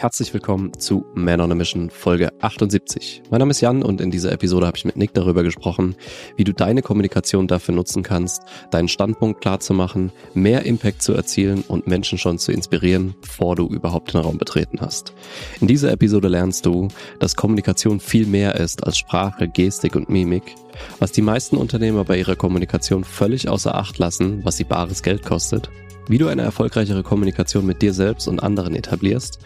[0.00, 3.20] Herzlich willkommen zu Man on a Mission Folge 78.
[3.28, 5.94] Mein Name ist Jan und in dieser Episode habe ich mit Nick darüber gesprochen,
[6.38, 8.40] wie du deine Kommunikation dafür nutzen kannst,
[8.70, 13.56] deinen Standpunkt klar zu machen, mehr Impact zu erzielen und Menschen schon zu inspirieren, bevor
[13.56, 15.12] du überhaupt den Raum betreten hast.
[15.60, 16.88] In dieser Episode lernst du,
[17.18, 20.54] dass Kommunikation viel mehr ist als Sprache, Gestik und Mimik,
[20.98, 25.26] was die meisten Unternehmer bei ihrer Kommunikation völlig außer Acht lassen, was sie bares Geld
[25.26, 25.68] kostet,
[26.08, 29.40] wie du eine erfolgreichere Kommunikation mit dir selbst und anderen etablierst,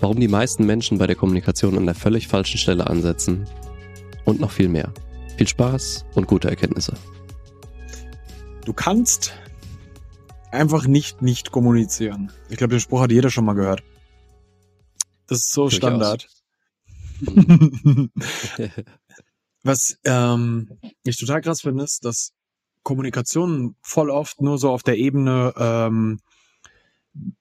[0.00, 3.46] warum die meisten Menschen bei der Kommunikation an der völlig falschen Stelle ansetzen
[4.24, 4.92] und noch viel mehr.
[5.36, 6.94] Viel Spaß und gute Erkenntnisse.
[8.64, 9.34] Du kannst
[10.50, 12.32] einfach nicht nicht kommunizieren.
[12.48, 13.82] Ich glaube, den Spruch hat jeder schon mal gehört.
[15.26, 15.76] Das ist so Durchaus.
[15.76, 16.28] Standard.
[19.62, 22.32] Was ähm, ich total krass finde, ist, dass
[22.82, 26.20] Kommunikation voll oft nur so auf der Ebene ähm,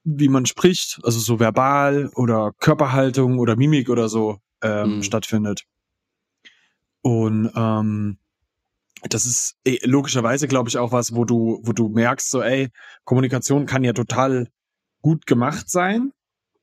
[0.03, 5.03] wie man spricht, also so verbal oder Körperhaltung oder Mimik oder so ähm, mhm.
[5.03, 5.63] stattfindet.
[7.01, 8.17] Und ähm,
[9.09, 12.69] das ist ey, logischerweise, glaube ich, auch was, wo du, wo du merkst, so, ey,
[13.03, 14.47] Kommunikation kann ja total
[15.01, 16.11] gut gemacht sein,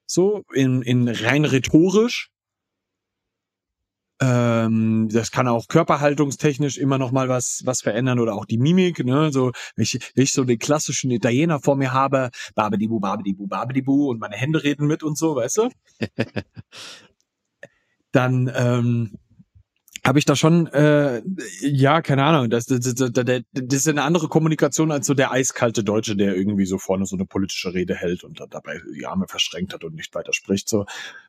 [0.07, 2.31] so in, in rein rhetorisch,
[4.23, 9.05] ähm, das kann auch körperhaltungstechnisch immer noch mal was was verändern oder auch die Mimik.
[9.05, 9.33] Ne?
[9.33, 14.11] So wenn ich, wenn ich so den klassischen Italiener vor mir habe, babedibu, babedibu, babedibu
[14.11, 15.71] und meine Hände reden mit und so, weißt du?
[18.13, 19.19] Dann ähm,
[20.05, 21.23] habe ich da schon, äh,
[21.61, 25.31] ja, keine Ahnung, das, das, das, das, das ist eine andere Kommunikation als so der
[25.31, 29.07] eiskalte Deutsche, der irgendwie so vorne so eine politische Rede hält und dann dabei die
[29.07, 30.69] Arme verschränkt hat und nicht weiter spricht.
[30.69, 30.87] So,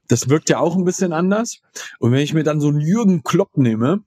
[0.08, 1.62] das wirkt ja auch ein bisschen anders.
[2.00, 4.04] Und wenn ich mir dann so einen Jürgen Klopp nehme,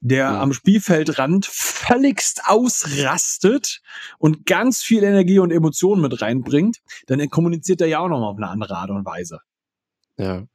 [0.00, 0.40] der ja.
[0.40, 3.80] am Spielfeldrand völligst ausrastet
[4.18, 8.28] und ganz viel Energie und Emotionen mit reinbringt, dann kommuniziert er ja auch noch mal
[8.28, 9.40] auf eine andere Art und Weise.
[10.16, 10.46] Ja.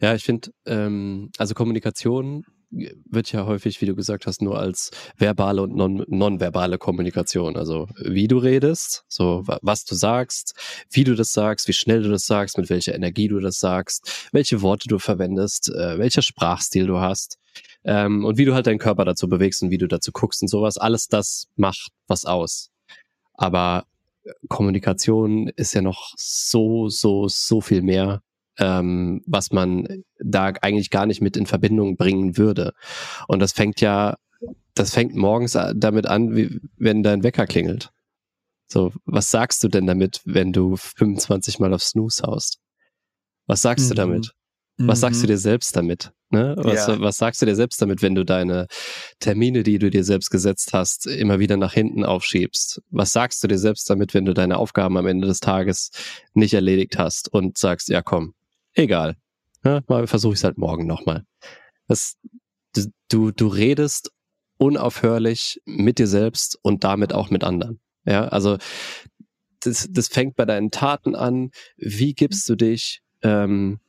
[0.00, 4.90] Ja, ich finde, ähm, also Kommunikation wird ja häufig, wie du gesagt hast, nur als
[5.16, 7.56] verbale und non nonverbale Kommunikation.
[7.56, 10.54] Also wie du redest, so was du sagst,
[10.90, 14.28] wie du das sagst, wie schnell du das sagst, mit welcher Energie du das sagst,
[14.32, 17.38] welche Worte du verwendest, äh, welcher Sprachstil du hast
[17.84, 20.48] ähm, und wie du halt deinen Körper dazu bewegst und wie du dazu guckst und
[20.48, 20.78] sowas.
[20.78, 22.70] Alles das macht was aus.
[23.34, 23.84] Aber
[24.48, 28.22] Kommunikation ist ja noch so, so, so viel mehr
[28.58, 32.72] ähm, was man da eigentlich gar nicht mit in Verbindung bringen würde.
[33.28, 34.16] Und das fängt ja,
[34.74, 37.90] das fängt morgens damit an, wie, wenn dein Wecker klingelt.
[38.66, 42.58] So, was sagst du denn damit, wenn du 25 Mal auf Snooze haust?
[43.46, 43.88] Was sagst mhm.
[43.90, 44.34] du damit?
[44.78, 45.00] Was mhm.
[45.00, 45.28] sagst du mhm.
[45.28, 46.12] dir selbst damit?
[46.30, 46.56] Ne?
[46.58, 47.00] Was, ja.
[47.00, 48.66] was sagst du dir selbst damit, wenn du deine
[49.20, 52.82] Termine, die du dir selbst gesetzt hast, immer wieder nach hinten aufschiebst?
[52.90, 55.90] Was sagst du dir selbst damit, wenn du deine Aufgaben am Ende des Tages
[56.32, 58.34] nicht erledigt hast und sagst, ja komm,
[58.74, 59.16] egal.
[59.64, 61.24] Ja, mal versuche ich es halt morgen nochmal.
[63.08, 64.10] Du, du redest
[64.56, 67.80] unaufhörlich mit dir selbst und damit auch mit anderen.
[68.04, 68.58] Ja, also
[69.60, 71.50] das, das fängt bei deinen Taten an.
[71.76, 73.00] Wie gibst du dich?
[73.22, 73.80] Ähm,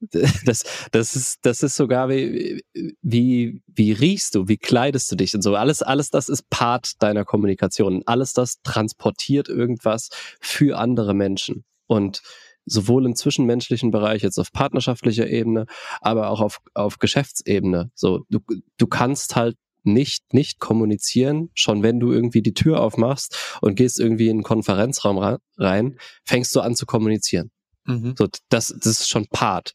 [0.44, 2.62] das, das ist, das ist sogar wie,
[3.02, 5.56] wie, wie riechst du, wie kleidest du dich und so.
[5.56, 8.02] Alles, alles das ist Part deiner Kommunikation.
[8.06, 10.10] Alles das transportiert irgendwas
[10.40, 11.64] für andere Menschen.
[11.86, 12.22] Und
[12.66, 15.66] sowohl im zwischenmenschlichen Bereich, jetzt auf partnerschaftlicher Ebene,
[16.00, 17.90] aber auch auf, auf Geschäftsebene.
[17.94, 18.40] So, du,
[18.76, 24.00] du kannst halt nicht, nicht kommunizieren, schon wenn du irgendwie die Tür aufmachst und gehst
[24.00, 27.50] irgendwie in einen Konferenzraum rein, fängst du an zu kommunizieren.
[27.84, 28.14] Mhm.
[28.18, 29.74] So, das, das ist schon Part.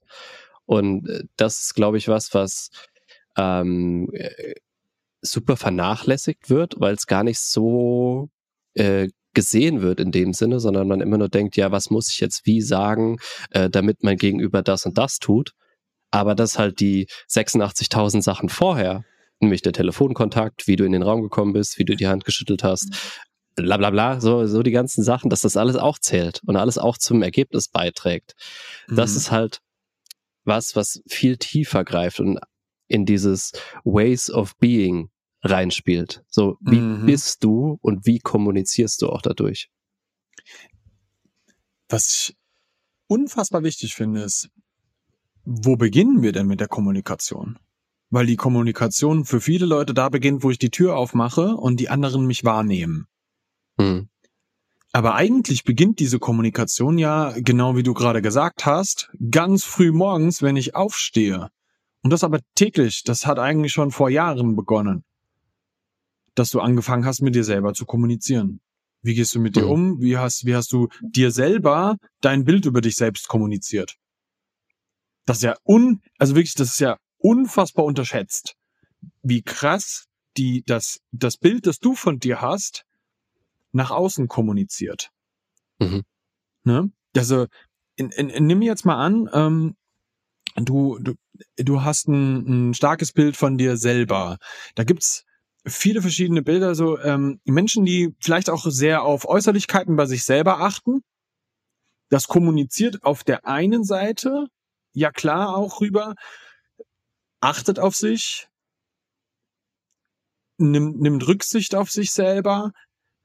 [0.66, 2.70] Und äh, das ist, glaube ich, was, was
[3.38, 4.56] ähm, äh,
[5.22, 8.30] super vernachlässigt wird, weil es gar nicht so
[8.74, 12.20] äh, gesehen wird in dem Sinne, sondern man immer nur denkt, ja, was muss ich
[12.20, 13.20] jetzt wie sagen,
[13.52, 15.54] äh, damit mein Gegenüber das und das tut.
[16.12, 19.06] Aber das halt die 86.000 Sachen vorher,
[19.40, 22.66] nämlich der Telefonkontakt, wie du in den Raum gekommen bist, wie du die Hand geschüttelt
[22.66, 22.90] hast,
[23.56, 26.78] bla bla bla, so, so die ganzen Sachen, dass das alles auch zählt und alles
[26.78, 28.34] auch zum Ergebnis beiträgt.
[28.90, 28.98] Mhm.
[28.98, 29.60] Das ist halt
[30.44, 32.40] was, was viel tiefer greift und
[32.90, 33.54] in dieses
[33.86, 35.12] Ways of Being
[35.42, 36.24] reinspielt.
[36.28, 37.06] So, wie mhm.
[37.06, 39.70] bist du und wie kommunizierst du auch dadurch?
[41.88, 42.38] Was ich
[43.08, 44.50] unfassbar wichtig finde, ist,
[45.46, 47.58] wo beginnen wir denn mit der Kommunikation?
[48.12, 51.90] Weil die Kommunikation für viele Leute da beginnt, wo ich die Tür aufmache und die
[51.90, 53.08] anderen mich wahrnehmen.
[53.78, 54.10] Mhm.
[54.92, 60.42] Aber eigentlich beginnt diese Kommunikation ja, genau wie du gerade gesagt hast, ganz früh morgens,
[60.42, 61.50] wenn ich aufstehe.
[62.02, 63.04] Und das aber täglich.
[63.04, 65.04] Das hat eigentlich schon vor Jahren begonnen
[66.36, 68.62] dass du angefangen hast, mit dir selber zu kommunizieren.
[69.02, 69.72] Wie gehst du mit dir mhm.
[69.72, 70.02] um?
[70.02, 73.96] Wie hast, wie hast du dir selber dein Bild über dich selbst kommuniziert?
[75.26, 78.56] Das ist ja un, also wirklich, das ist ja unfassbar unterschätzt,
[79.22, 82.86] wie krass die, das, das Bild, das du von dir hast,
[83.72, 85.12] nach außen kommuniziert.
[85.80, 86.04] Mhm.
[86.64, 86.92] Ne?
[87.16, 87.48] Also,
[87.96, 89.76] in, in, in, nimm jetzt mal an, ähm,
[90.56, 91.14] du, du,
[91.58, 94.38] du hast ein, ein starkes Bild von dir selber.
[94.76, 95.26] Da gibt's
[95.70, 100.62] viele verschiedene Bilder, so ähm, Menschen, die vielleicht auch sehr auf Äußerlichkeiten bei sich selber
[100.62, 101.02] achten.
[102.10, 104.48] Das kommuniziert auf der einen Seite,
[104.94, 106.16] ja klar, auch rüber,
[107.40, 108.48] achtet auf sich,
[110.58, 112.72] nimmt, nimmt Rücksicht auf sich selber,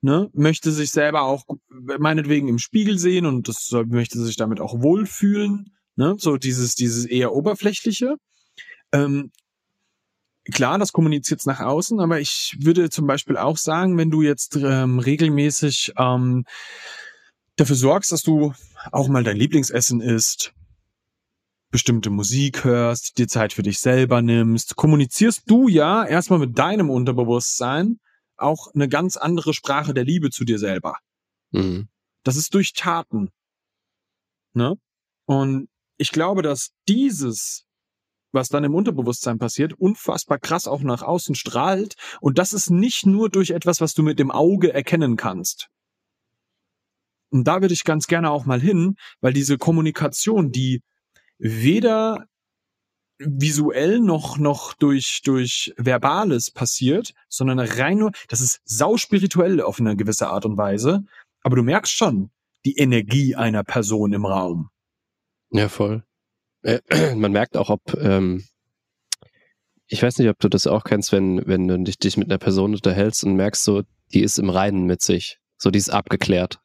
[0.03, 4.83] ne, möchte sich selber auch meinetwegen im Spiegel sehen und das möchte sich damit auch
[4.83, 8.17] wohlfühlen, ne, so dieses, dieses eher oberflächliche.
[8.93, 9.33] Ähm,
[10.53, 14.57] klar, das kommuniziert nach außen, aber ich würde zum Beispiel auch sagen, wenn du jetzt
[14.57, 16.45] ähm, regelmäßig ähm,
[17.57, 18.55] dafür sorgst, dass du
[18.93, 20.53] auch mal dein Lieblingsessen isst,
[21.71, 26.91] bestimmte Musik hörst, dir Zeit für dich selber nimmst, kommunizierst du ja erstmal mit deinem
[26.91, 27.99] Unterbewusstsein
[28.37, 30.99] auch eine ganz andere Sprache der Liebe zu dir selber.
[31.51, 31.89] Mhm.
[32.23, 33.31] Das ist durch Taten.
[34.53, 34.77] Ne?
[35.27, 37.64] Und ich glaube, dass dieses
[38.35, 41.95] was dann im Unterbewusstsein passiert, unfassbar krass auch nach außen strahlt.
[42.21, 45.69] Und das ist nicht nur durch etwas, was du mit dem Auge erkennen kannst.
[47.31, 50.83] Und da würde ich ganz gerne auch mal hin, weil diese Kommunikation, die
[51.39, 52.27] weder
[53.19, 59.97] visuell noch, noch durch, durch Verbales passiert, sondern rein nur, das ist sauspirituell auf eine
[59.97, 61.05] gewisse Art und Weise.
[61.43, 62.31] Aber du merkst schon
[62.65, 64.71] die Energie einer Person im Raum.
[65.51, 66.05] Ja, voll.
[66.65, 66.81] Äh,
[67.15, 68.45] man merkt auch, ob, ähm,
[69.87, 72.39] ich weiß nicht, ob du das auch kennst, wenn, wenn du dich, dich mit einer
[72.39, 73.83] Person unterhältst und merkst so,
[74.13, 75.39] die ist im Reinen mit sich.
[75.57, 76.59] So, die ist abgeklärt.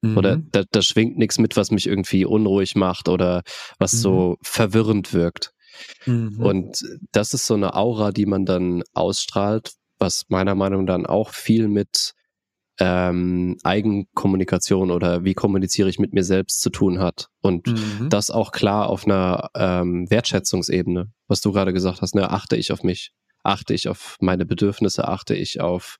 [0.00, 0.16] Mhm.
[0.16, 3.42] Oder da, da schwingt nichts mit, was mich irgendwie unruhig macht oder
[3.78, 3.98] was mhm.
[3.98, 5.52] so verwirrend wirkt.
[6.06, 6.40] Mhm.
[6.40, 6.82] Und
[7.12, 11.30] das ist so eine Aura, die man dann ausstrahlt, was meiner Meinung nach dann auch
[11.30, 12.14] viel mit
[12.78, 17.28] ähm, Eigenkommunikation oder wie kommuniziere ich mit mir selbst zu tun hat.
[17.40, 18.08] Und mhm.
[18.10, 22.72] das auch klar auf einer ähm, Wertschätzungsebene, was du gerade gesagt hast, ne, achte ich
[22.72, 23.12] auf mich,
[23.42, 25.96] achte ich auf meine Bedürfnisse, achte ich auf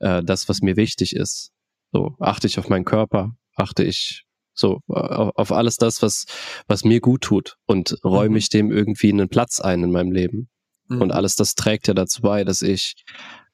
[0.00, 1.50] äh, das, was mir wichtig ist.
[1.92, 6.26] So, achte ich auf meinen Körper, achte ich so auf, auf alles das, was,
[6.68, 8.36] was mir gut tut und räume mhm.
[8.36, 10.48] ich dem irgendwie einen Platz ein in meinem Leben.
[10.88, 11.02] Mhm.
[11.02, 12.94] Und alles das trägt ja dazu bei, dass ich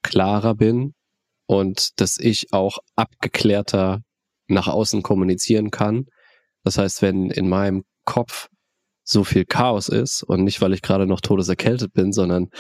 [0.03, 0.95] klarer bin,
[1.51, 4.05] und dass ich auch abgeklärter
[4.47, 6.07] nach außen kommunizieren kann.
[6.63, 8.49] Das heißt, wenn in meinem Kopf
[9.03, 12.51] so viel Chaos ist und nicht, weil ich gerade noch todeserkältet bin, sondern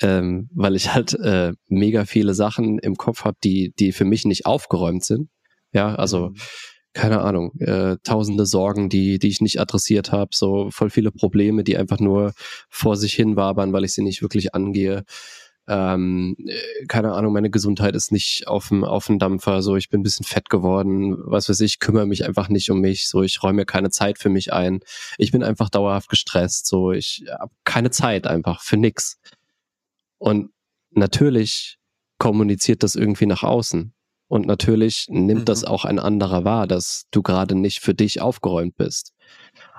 [0.00, 4.24] ähm, weil ich halt äh, mega viele Sachen im Kopf habe, die, die für mich
[4.24, 5.28] nicht aufgeräumt sind.
[5.72, 6.36] Ja, also mhm.
[6.94, 11.62] keine Ahnung, äh, tausende Sorgen, die, die ich nicht adressiert habe, so voll viele Probleme,
[11.62, 12.32] die einfach nur
[12.68, 15.04] vor sich hin wabern, weil ich sie nicht wirklich angehe
[15.68, 19.88] ähm, äh, keine Ahnung, meine Gesundheit ist nicht auf dem, auf dem Dampfer, so ich
[19.90, 23.22] bin ein bisschen fett geworden, was weiß ich, kümmere mich einfach nicht um mich, so
[23.22, 24.80] ich räume keine Zeit für mich ein.
[25.18, 29.20] Ich bin einfach dauerhaft gestresst, so ich habe keine Zeit einfach für nix.
[30.18, 30.50] Und
[30.90, 31.78] natürlich
[32.18, 33.94] kommuniziert das irgendwie nach außen.
[34.32, 35.44] Und natürlich nimmt mhm.
[35.44, 39.12] das auch ein anderer wahr, dass du gerade nicht für dich aufgeräumt bist.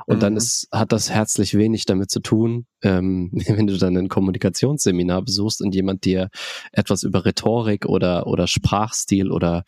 [0.05, 0.19] Und mhm.
[0.19, 5.23] dann ist, hat das herzlich wenig damit zu tun, ähm, wenn du dann ein Kommunikationsseminar
[5.23, 6.29] besuchst und jemand dir
[6.71, 9.63] etwas über Rhetorik oder, oder Sprachstil oder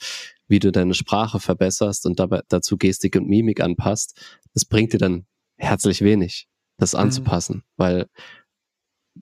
[0.47, 4.21] wie du deine Sprache verbesserst und dabei dazu Gestik und Mimik anpasst,
[4.53, 5.25] das bringt dir dann
[5.57, 6.99] herzlich wenig, das mhm.
[6.99, 8.05] anzupassen, weil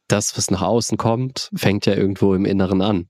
[0.09, 3.07] das, was nach außen kommt, fängt ja irgendwo im Inneren an.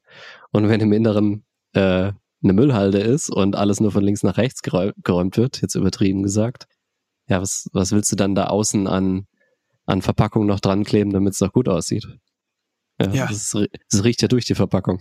[0.52, 2.12] Und wenn im Inneren äh,
[2.44, 6.68] eine Müllhalde ist und alles nur von links nach rechts geräumt wird, jetzt übertrieben gesagt,
[7.28, 9.28] ja, was, was willst du dann da außen an,
[9.86, 12.06] an Verpackung noch dran kleben, damit es doch gut aussieht?
[13.02, 13.28] Ja, ja.
[13.28, 13.56] Das,
[13.90, 15.00] das, riecht ja durch die Verpackung.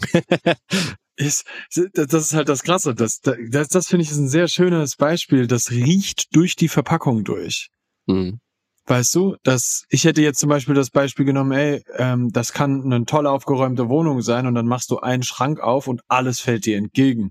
[1.17, 1.45] ist,
[1.93, 2.95] das ist halt das Krasse.
[2.95, 5.47] Das, das, das finde ich ist ein sehr schönes Beispiel.
[5.47, 7.69] Das riecht durch die Verpackung durch.
[8.07, 8.41] Mhm.
[8.87, 12.83] Weißt du, dass ich hätte jetzt zum Beispiel das Beispiel genommen, ey, ähm, das kann
[12.85, 16.67] eine toll aufgeräumte Wohnung sein und dann machst du einen Schrank auf und alles fällt
[16.67, 17.31] dir entgegen.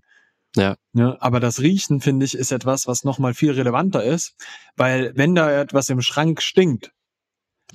[0.55, 0.75] Ja.
[0.93, 1.17] ja.
[1.19, 4.35] Aber das Riechen, finde ich, ist etwas, was nochmal viel relevanter ist,
[4.75, 6.91] weil wenn da etwas im Schrank stinkt,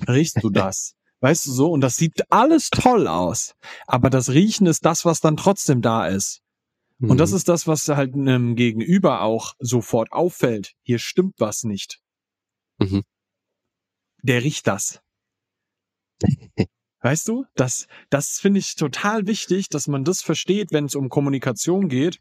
[0.07, 0.93] riechst du das.
[1.21, 1.71] weißt du so?
[1.71, 3.53] Und das sieht alles toll aus.
[3.85, 6.41] Aber das Riechen ist das, was dann trotzdem da ist.
[6.99, 7.11] Mhm.
[7.11, 7.37] Und das mhm.
[7.37, 10.73] ist das, was halt einem Gegenüber auch sofort auffällt.
[10.81, 11.99] Hier stimmt was nicht.
[12.79, 13.03] Mhm.
[14.23, 15.01] Der riecht das.
[17.01, 21.09] Weißt du, das, das finde ich total wichtig, dass man das versteht, wenn es um
[21.09, 22.19] Kommunikation geht,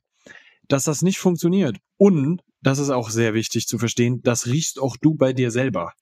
[0.69, 1.79] dass das nicht funktioniert.
[1.97, 5.93] Und, das ist auch sehr wichtig zu verstehen, das riechst auch du bei dir selber.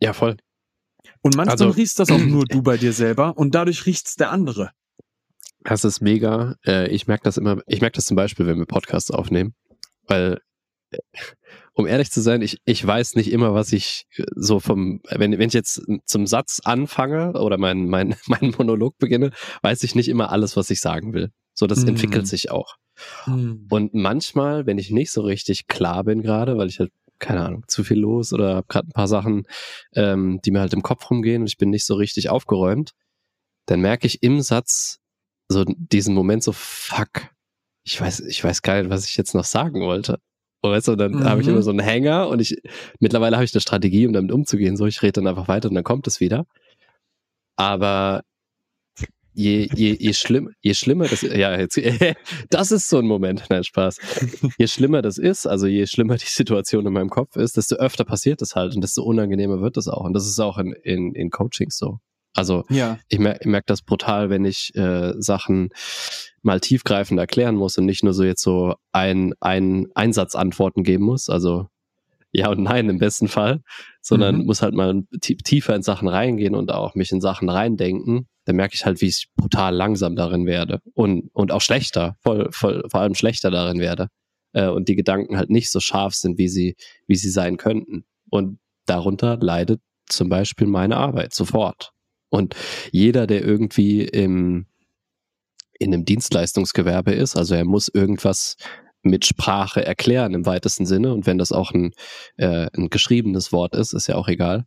[0.00, 0.36] Ja, voll.
[1.22, 4.30] Und manchmal Also- riechst das auch nur du bei dir selber und dadurch riecht's der
[4.30, 4.72] andere.
[5.64, 6.56] Das ist mega.
[6.64, 9.54] Äh, ich merke das immer, ich merke das zum Beispiel, wenn wir Podcasts aufnehmen,
[10.06, 10.40] weil,
[11.74, 15.38] um ehrlich zu sein, ich, ich weiß nicht immer, was ich äh, so vom, wenn,
[15.38, 19.30] wenn ich jetzt zum Satz anfange oder meinen mein, mein Monolog beginne,
[19.62, 21.30] weiß ich nicht immer alles, was ich sagen will.
[21.54, 21.88] So, das Mhm.
[21.88, 22.76] entwickelt sich auch.
[23.70, 26.90] Und manchmal, wenn ich nicht so richtig klar bin gerade, weil ich halt,
[27.20, 29.44] keine Ahnung, zu viel los oder habe gerade ein paar Sachen,
[29.94, 32.92] ähm, die mir halt im Kopf rumgehen und ich bin nicht so richtig aufgeräumt,
[33.66, 34.98] dann merke ich im Satz
[35.48, 37.28] so diesen Moment so, fuck,
[37.84, 40.20] ich weiß, ich weiß gar nicht, was ich jetzt noch sagen wollte.
[40.60, 41.24] Und weißt du, dann Mhm.
[41.24, 42.56] habe ich immer so einen Hänger und ich,
[43.00, 44.76] mittlerweile habe ich eine Strategie, um damit umzugehen.
[44.76, 46.46] So, ich rede dann einfach weiter und dann kommt es wieder.
[47.56, 48.22] Aber
[49.34, 51.78] je, je, je, schlimm, je schlimmer das ja, jetzt,
[52.50, 53.98] das ist so ein Moment, nein, Spaß.
[54.58, 58.04] Je schlimmer das ist, also je schlimmer die Situation in meinem Kopf ist, desto öfter
[58.04, 60.04] passiert es halt und desto unangenehmer wird es auch.
[60.04, 61.98] Und das ist auch in, in, in Coachings so.
[62.34, 62.98] Also Ja.
[63.08, 65.70] ich merke ich merk das brutal, wenn ich äh, Sachen
[66.42, 71.28] mal tiefgreifend erklären muss und nicht nur so jetzt so ein, ein Einsatzantworten geben muss,
[71.28, 71.66] also
[72.32, 73.62] ja und nein im besten Fall,
[74.02, 74.44] sondern Mhm.
[74.46, 78.56] muss halt mal tie- tiefer in Sachen reingehen und auch mich in Sachen reindenken, dann
[78.56, 82.84] merke ich halt, wie ich brutal langsam darin werde und, und auch schlechter, voll, voll,
[82.90, 84.08] vor allem schlechter darin werde
[84.52, 86.76] äh, und die Gedanken halt nicht so scharf sind, wie sie,
[87.06, 88.04] wie sie sein könnten.
[88.30, 91.92] Und darunter leidet zum Beispiel meine Arbeit sofort.
[92.30, 92.54] Und
[92.92, 94.66] jeder, der irgendwie im,
[95.78, 98.56] in einem Dienstleistungsgewerbe ist, also er muss irgendwas
[99.02, 101.92] mit Sprache erklären im weitesten Sinne, und wenn das auch ein,
[102.36, 104.66] äh, ein geschriebenes Wort ist, ist ja auch egal,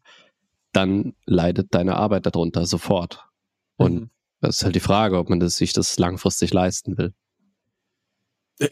[0.73, 3.25] dann leidet deine Arbeit darunter sofort.
[3.75, 4.09] Und Mhm.
[4.39, 7.13] das ist halt die Frage, ob man das, sich das langfristig leisten will.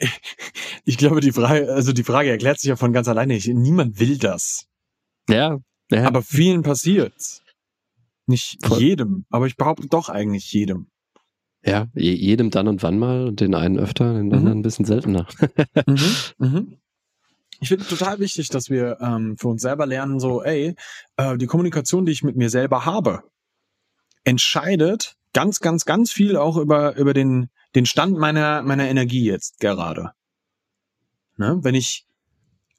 [0.86, 3.36] Ich glaube, die Frage, also die Frage erklärt sich ja von ganz alleine.
[3.36, 4.66] Ich, niemand will das.
[5.30, 5.58] Ja,
[5.92, 6.08] ja.
[6.08, 7.44] Aber vielen passiert's.
[8.26, 8.80] Nicht Voll.
[8.82, 10.90] jedem, aber ich behaupte doch eigentlich jedem.
[11.64, 14.34] Ja, je, jedem dann und wann mal und den einen öfter, den Mhm.
[14.34, 15.28] anderen ein bisschen seltener.
[15.86, 16.16] Mhm.
[16.38, 16.78] Mhm.
[17.62, 20.76] Ich finde total wichtig, dass wir ähm, für uns selber lernen, so, ey,
[21.18, 23.24] äh, die Kommunikation, die ich mit mir selber habe,
[24.24, 29.60] entscheidet ganz, ganz, ganz viel auch über, über den, den Stand meiner, meiner Energie jetzt
[29.60, 30.12] gerade.
[31.36, 31.60] Ne?
[31.62, 32.06] Wenn ich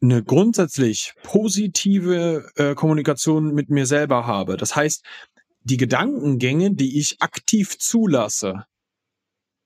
[0.03, 5.05] eine grundsätzlich positive äh, Kommunikation mit mir selber habe, das heißt,
[5.63, 8.65] die Gedankengänge, die ich aktiv zulasse,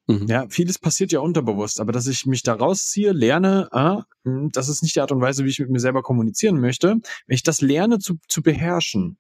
[0.07, 0.27] Mhm.
[0.27, 4.69] ja, vieles passiert ja unterbewusst, aber dass ich mich da rausziehe, lerne, ah, hm, das
[4.69, 6.97] ist nicht die Art und Weise, wie ich mit mir selber kommunizieren möchte.
[7.27, 9.17] Wenn ich das lerne zu, zu beherrschen,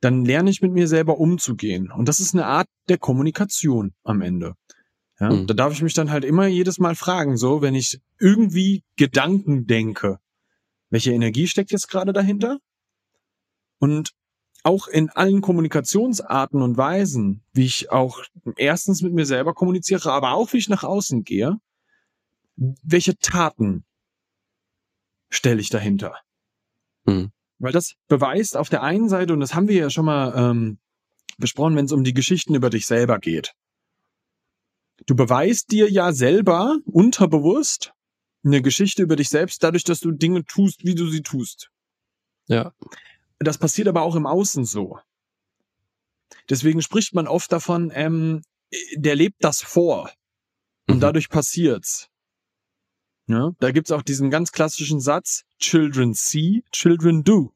[0.00, 1.90] dann lerne ich mit mir selber umzugehen.
[1.90, 4.54] Und das ist eine Art der Kommunikation am Ende.
[5.20, 5.46] Ja, Mhm.
[5.48, 9.66] Da darf ich mich dann halt immer jedes Mal fragen, so, wenn ich irgendwie Gedanken
[9.66, 10.18] denke,
[10.88, 12.58] welche Energie steckt jetzt gerade dahinter?
[13.78, 14.12] Und
[14.64, 18.22] auch in allen Kommunikationsarten und Weisen, wie ich auch
[18.56, 21.58] erstens mit mir selber kommuniziere, aber auch wie ich nach außen gehe,
[22.56, 23.84] welche Taten
[25.28, 26.16] stelle ich dahinter?
[27.04, 27.30] Mhm.
[27.58, 30.78] Weil das beweist auf der einen Seite, und das haben wir ja schon mal ähm,
[31.38, 33.54] besprochen, wenn es um die Geschichten über dich selber geht.
[35.06, 37.92] Du beweist dir ja selber unterbewusst
[38.44, 41.70] eine Geschichte über dich selbst, dadurch, dass du Dinge tust, wie du sie tust.
[42.46, 42.72] Ja.
[43.38, 44.98] Das passiert aber auch im Außen so.
[46.48, 48.42] Deswegen spricht man oft davon, ähm,
[48.96, 50.10] der lebt das vor
[50.88, 51.00] und Mhm.
[51.00, 52.08] dadurch passiert's.
[53.26, 57.54] Ja, da gibt's auch diesen ganz klassischen Satz, Children see, Children do.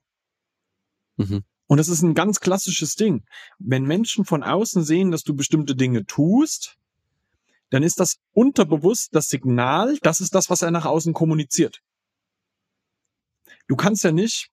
[1.17, 1.45] Mhm.
[1.67, 3.25] Und das ist ein ganz klassisches Ding.
[3.59, 6.79] Wenn Menschen von außen sehen, dass du bestimmte Dinge tust,
[7.69, 11.83] dann ist das unterbewusst das Signal, das ist das, was er nach außen kommuniziert.
[13.67, 14.51] Du kannst ja nicht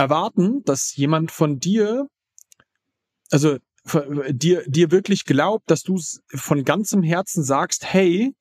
[0.00, 2.08] erwarten, dass jemand von dir,
[3.30, 3.58] also
[4.30, 6.00] dir, dir wirklich glaubt, dass du
[6.34, 8.34] von ganzem Herzen sagst, hey,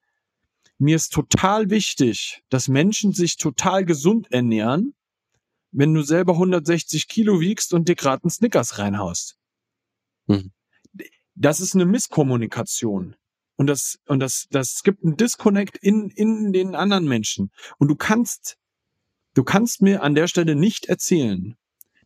[0.78, 4.96] mir ist total wichtig, dass Menschen sich total gesund ernähren,
[5.72, 9.38] wenn du selber 160 Kilo wiegst und dir gerade einen Snickers reinhaust.
[10.28, 10.52] Mhm.
[11.36, 13.16] Das ist eine Misskommunikation.
[13.58, 17.52] Und das, und das, das gibt einen Disconnect in, in den anderen Menschen.
[17.78, 18.58] Und du kannst,
[19.34, 21.56] du kannst mir an der Stelle nicht erzählen,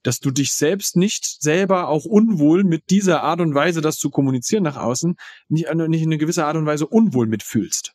[0.03, 4.10] dass du dich selbst nicht selber auch unwohl mit dieser Art und Weise, das zu
[4.10, 5.15] kommunizieren nach außen,
[5.48, 7.94] nicht, nicht in eine gewisse Art und Weise unwohl mitfühlst.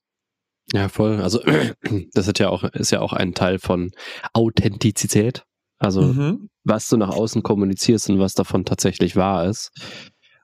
[0.73, 1.21] Ja, voll.
[1.21, 1.43] Also
[2.13, 3.91] das hat ja auch, ist ja auch ein Teil von
[4.33, 5.45] Authentizität.
[5.79, 6.49] Also Mhm.
[6.65, 9.71] was du nach außen kommunizierst und was davon tatsächlich wahr ist.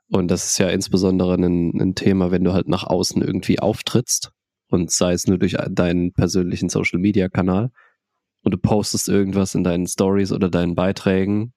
[0.09, 4.31] Und das ist ja insbesondere ein, ein Thema, wenn du halt nach außen irgendwie auftrittst
[4.71, 7.71] und sei es nur durch deinen persönlichen Social Media Kanal
[8.45, 11.53] und du postest irgendwas in deinen Stories oder deinen Beiträgen,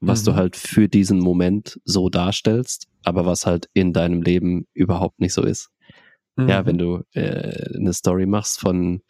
[0.00, 0.24] was Mhm.
[0.26, 5.32] du halt für diesen Moment so darstellst, aber was halt in deinem Leben überhaupt nicht
[5.32, 5.70] so ist.
[6.38, 6.66] Ja, Mhm.
[6.66, 9.00] wenn du äh, eine Story machst von,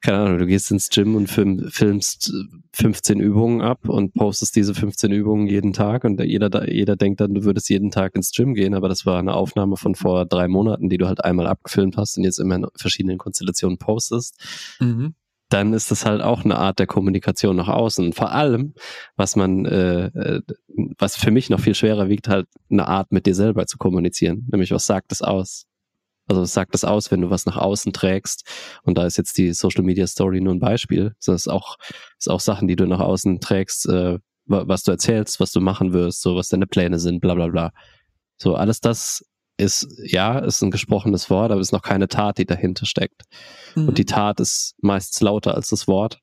[0.00, 2.32] keine Ahnung, du gehst ins Gym und film, filmst
[2.72, 7.34] 15 Übungen ab und postest diese 15 Übungen jeden Tag und jeder, jeder denkt dann,
[7.34, 10.46] du würdest jeden Tag ins Gym gehen, aber das war eine Aufnahme von vor drei
[10.46, 14.36] Monaten, die du halt einmal abgefilmt hast und jetzt immer in verschiedenen Konstellationen postest
[14.80, 15.14] Mhm.
[15.48, 18.12] Dann ist das halt auch eine Art der Kommunikation nach außen.
[18.12, 18.74] Vor allem,
[19.16, 20.42] was man, äh, äh,
[20.98, 24.46] was für mich noch viel schwerer wiegt, halt eine Art mit dir selber zu kommunizieren.
[24.50, 25.64] Nämlich, was sagt es aus?
[26.28, 28.44] Also was sagt es aus, wenn du was nach außen trägst?
[28.82, 31.14] Und da ist jetzt die Social Media Story nur ein Beispiel.
[31.24, 31.76] Das ist auch,
[32.18, 35.60] ist auch Sachen, die du nach außen trägst, äh, wa- was du erzählst, was du
[35.60, 37.72] machen wirst, so was deine Pläne sind, bla bla bla.
[38.36, 39.24] So, alles das
[39.58, 43.22] ist, ja, ist ein gesprochenes Wort, aber es ist noch keine Tat, die dahinter steckt.
[43.74, 43.88] Mhm.
[43.88, 46.20] Und die Tat ist meistens lauter als das Wort.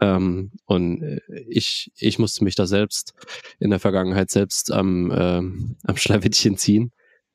[0.00, 3.14] Ähm, und äh, ich, ich musste mich da selbst
[3.58, 6.92] in der Vergangenheit selbst am, ähm, am Schlawittchen ziehen,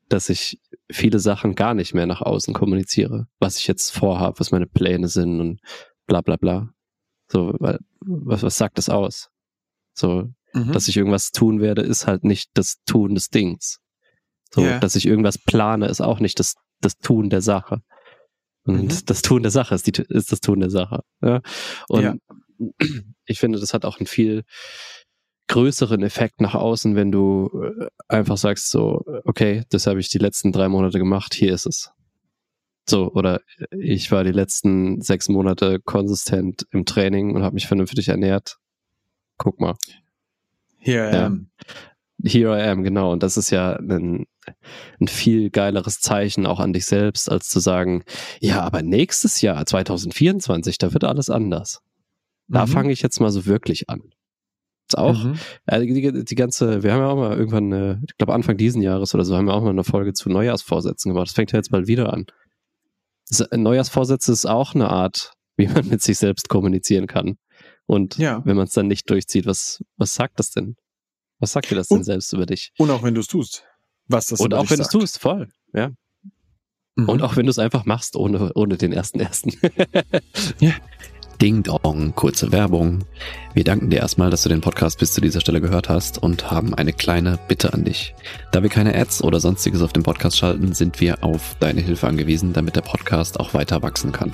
[0.09, 0.59] dass ich
[0.91, 5.07] viele Sachen gar nicht mehr nach außen kommuniziere, was ich jetzt vorhabe, was meine Pläne
[5.07, 5.59] sind und
[6.05, 6.69] bla bla bla.
[7.31, 9.29] So, weil, was, was sagt das aus?
[9.93, 10.73] So, Mhm.
[10.73, 13.79] dass ich irgendwas tun werde, ist halt nicht das Tun des Dings.
[14.53, 14.79] So, Ja.
[14.79, 17.81] dass ich irgendwas plane, ist auch nicht das, das Tun der Sache.
[18.63, 19.05] Und Mhm.
[19.05, 21.03] das Tun der Sache ist, die, ist das Tun der Sache.
[21.22, 21.41] Ja?
[21.88, 22.15] Und Ja.
[23.25, 24.43] ich finde, das hat auch einen viel
[25.48, 30.17] größeren Effekt nach außen, wenn du äh, einfach sagst so, okay, das habe ich die
[30.20, 31.91] letzten drei Monate gemacht, hier ist es.
[32.89, 33.41] So, oder
[33.72, 38.58] ich war die letzten sechs Monate konsistent im Training und habe mich vernünftig ernährt.
[39.38, 39.75] Guck mal
[40.77, 41.25] Hier, Ja.
[41.27, 41.51] ähm,
[42.24, 43.12] here I am, genau.
[43.12, 44.25] Und das ist ja ein,
[45.00, 48.03] ein viel geileres Zeichen auch an dich selbst, als zu sagen,
[48.39, 51.81] ja, aber nächstes Jahr, 2024, da wird alles anders.
[52.48, 52.69] Da mhm.
[52.71, 54.01] fange ich jetzt mal so wirklich an.
[54.89, 55.39] Ist auch, Mhm.
[55.67, 58.81] äh, die, die ganze, wir haben ja auch mal irgendwann, äh, ich glaube Anfang diesen
[58.81, 61.27] Jahres oder so, haben wir auch mal eine Folge zu Neujahrsvorsätzen gemacht.
[61.27, 62.25] Das fängt ja jetzt bald wieder an.
[63.29, 67.37] Das, äh, Neujahrsvorsätze ist auch eine Art, wie man mit sich selbst kommunizieren kann.
[67.85, 68.42] Und Ja.
[68.46, 70.75] wenn man es dann nicht durchzieht, was, was sagt das denn?
[71.39, 72.72] Was sagt dir das denn Und- selbst über dich?
[72.77, 73.63] Und auch wenn du es tust.
[74.11, 75.50] Was das Und auch wenn du es tust, voll.
[75.74, 75.91] Ja.
[76.95, 77.09] Mhm.
[77.09, 79.51] Und auch wenn du es einfach machst, ohne, ohne den ersten ersten.
[81.41, 83.03] Ding Dong, kurze Werbung.
[83.55, 86.51] Wir danken dir erstmal, dass du den Podcast bis zu dieser Stelle gehört hast und
[86.51, 88.13] haben eine kleine Bitte an dich.
[88.51, 92.07] Da wir keine Ads oder sonstiges auf dem Podcast schalten, sind wir auf deine Hilfe
[92.07, 94.33] angewiesen, damit der Podcast auch weiter wachsen kann.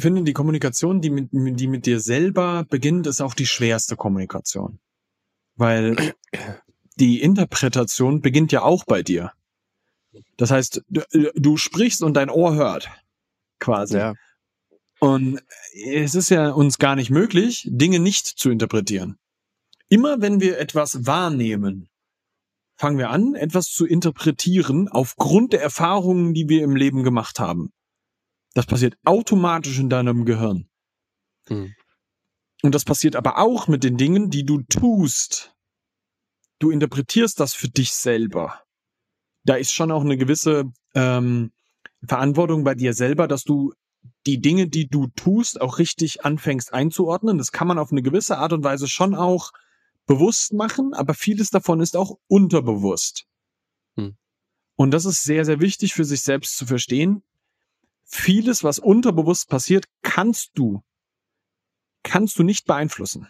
[0.00, 4.78] finde, die Kommunikation, die mit, die mit dir selber beginnt, ist auch die schwerste Kommunikation.
[5.54, 6.14] Weil
[6.96, 9.32] die Interpretation beginnt ja auch bei dir.
[10.36, 11.02] Das heißt, du,
[11.34, 12.90] du sprichst und dein Ohr hört.
[13.58, 13.96] Quasi.
[13.96, 14.14] ja.
[14.98, 19.18] Und es ist ja uns gar nicht möglich, Dinge nicht zu interpretieren.
[19.88, 21.88] Immer wenn wir etwas wahrnehmen,
[22.76, 27.72] fangen wir an, etwas zu interpretieren aufgrund der Erfahrungen, die wir im Leben gemacht haben.
[28.56, 30.66] Das passiert automatisch in deinem Gehirn.
[31.48, 31.74] Hm.
[32.62, 35.54] Und das passiert aber auch mit den Dingen, die du tust.
[36.58, 38.62] Du interpretierst das für dich selber.
[39.44, 41.52] Da ist schon auch eine gewisse ähm,
[42.08, 43.74] Verantwortung bei dir selber, dass du
[44.24, 47.36] die Dinge, die du tust, auch richtig anfängst einzuordnen.
[47.36, 49.52] Das kann man auf eine gewisse Art und Weise schon auch
[50.06, 53.26] bewusst machen, aber vieles davon ist auch unterbewusst.
[53.96, 54.16] Hm.
[54.76, 57.22] Und das ist sehr, sehr wichtig für sich selbst zu verstehen.
[58.06, 60.82] Vieles, was unterbewusst passiert, kannst du,
[62.02, 63.28] kannst du nicht beeinflussen.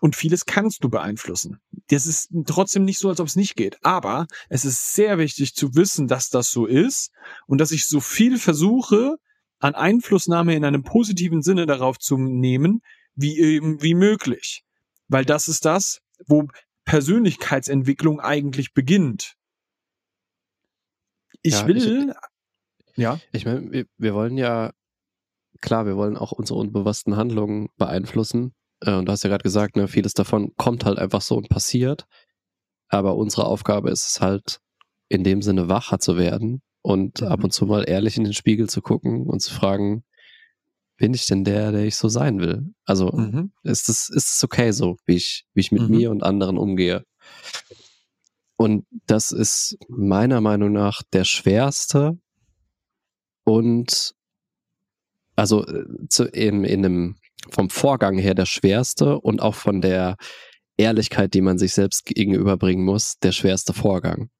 [0.00, 1.60] Und vieles kannst du beeinflussen.
[1.88, 3.78] Das ist trotzdem nicht so, als ob es nicht geht.
[3.84, 7.10] Aber es ist sehr wichtig zu wissen, dass das so ist
[7.46, 9.16] und dass ich so viel versuche,
[9.60, 12.82] an Einflussnahme in einem positiven Sinne darauf zu nehmen,
[13.14, 14.62] wie eben wie möglich.
[15.08, 16.48] Weil das ist das, wo
[16.84, 19.36] Persönlichkeitsentwicklung eigentlich beginnt.
[21.40, 22.14] Ich Ja, will,
[22.96, 24.72] ja, Ich meine, wir, wir wollen ja,
[25.60, 28.54] klar, wir wollen auch unsere unbewussten Handlungen beeinflussen.
[28.80, 31.48] Äh, Und du hast ja gerade gesagt, ne, vieles davon kommt halt einfach so und
[31.48, 32.06] passiert.
[32.88, 34.60] Aber unsere Aufgabe ist es halt,
[35.08, 37.28] in dem Sinne wacher zu werden und Mhm.
[37.28, 40.04] ab und zu mal ehrlich in den Spiegel zu gucken und zu fragen,
[40.96, 42.72] bin ich denn der, der ich so sein will?
[42.84, 43.52] Also Mhm.
[43.62, 45.88] ist es ist es okay so, wie ich wie ich mit Mhm.
[45.90, 47.04] mir und anderen umgehe?
[48.56, 52.18] Und das ist meiner Meinung nach der schwerste
[53.44, 54.14] und
[55.36, 57.16] also äh, zu, in, in einem
[57.50, 60.16] vom Vorgang her der schwerste und auch von der
[60.76, 64.30] Ehrlichkeit, die man sich selbst gegenüberbringen muss, der schwerste Vorgang.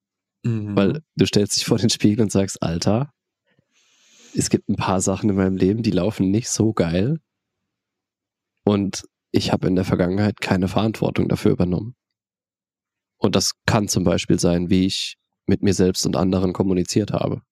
[0.43, 0.77] Mhm.
[0.77, 3.13] Weil du stellst dich vor den Spiegel und sagst, Alter,
[4.35, 7.19] es gibt ein paar Sachen in meinem Leben, die laufen nicht so geil.
[8.65, 11.95] Und ich habe in der Vergangenheit keine Verantwortung dafür übernommen.
[13.19, 17.43] Und das kann zum Beispiel sein, wie ich mit mir selbst und anderen kommuniziert habe.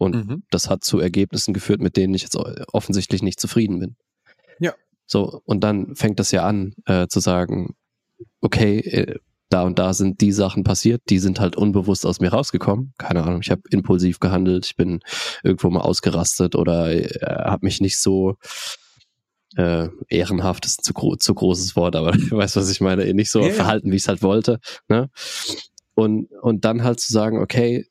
[0.00, 0.42] Und Mhm.
[0.50, 3.96] das hat zu Ergebnissen geführt, mit denen ich jetzt offensichtlich nicht zufrieden bin.
[4.58, 4.72] Ja.
[5.04, 7.74] So, und dann fängt das ja an, äh, zu sagen,
[8.40, 9.18] okay, äh,
[9.50, 12.94] da und da sind die Sachen passiert, die sind halt unbewusst aus mir rausgekommen.
[12.96, 15.00] Keine Ahnung, ich habe impulsiv gehandelt, ich bin
[15.42, 18.36] irgendwo mal ausgerastet oder äh, habe mich nicht so
[19.56, 23.12] äh, ehrenhaft ist ein zu, gro zu großes Wort, aber du weißt, was ich meine,
[23.12, 23.52] nicht so ja.
[23.52, 24.60] verhalten, wie ich es halt wollte.
[24.88, 25.10] Ne?
[25.94, 27.89] Und, und dann halt zu sagen, okay,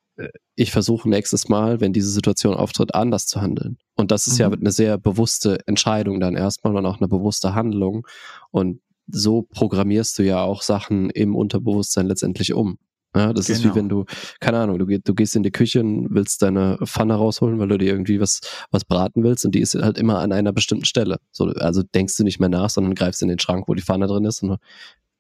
[0.56, 3.78] ich versuche nächstes Mal, wenn diese Situation auftritt, anders zu handeln.
[3.96, 4.56] Und das ist ja Mhm.
[4.62, 8.06] eine sehr bewusste Entscheidung dann erstmal und auch eine bewusste Handlung.
[8.52, 12.78] Und so programmierst du ja auch Sachen im Unterbewusstsein letztendlich um.
[13.16, 13.74] Ja, das ist Genau.
[13.74, 14.06] wie wenn du,
[14.40, 17.68] keine Ahnung, du, geh- du gehst in die Küche und willst deine Pfanne rausholen, weil
[17.68, 20.86] du dir irgendwie was, was braten willst und die ist halt immer an einer bestimmten
[20.86, 21.18] Stelle.
[21.32, 24.06] So, also denkst du nicht mehr nach, sondern greifst in den Schrank, wo die Pfanne
[24.06, 24.58] drin ist und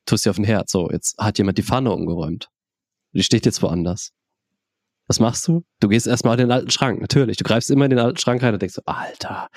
[0.05, 0.69] tust sie auf den Herd.
[0.69, 2.49] So, jetzt hat jemand die Pfanne umgeräumt.
[3.13, 4.11] Die steht jetzt woanders.
[5.09, 5.63] Was machst du?
[5.81, 7.35] Du gehst erstmal in den alten Schrank, natürlich.
[7.37, 9.49] Du greifst immer in den alten Schrank rein und denkst so, Alter,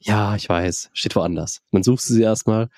[0.00, 1.60] ja, ich weiß, steht woanders.
[1.72, 2.68] Dann suchst du sie erstmal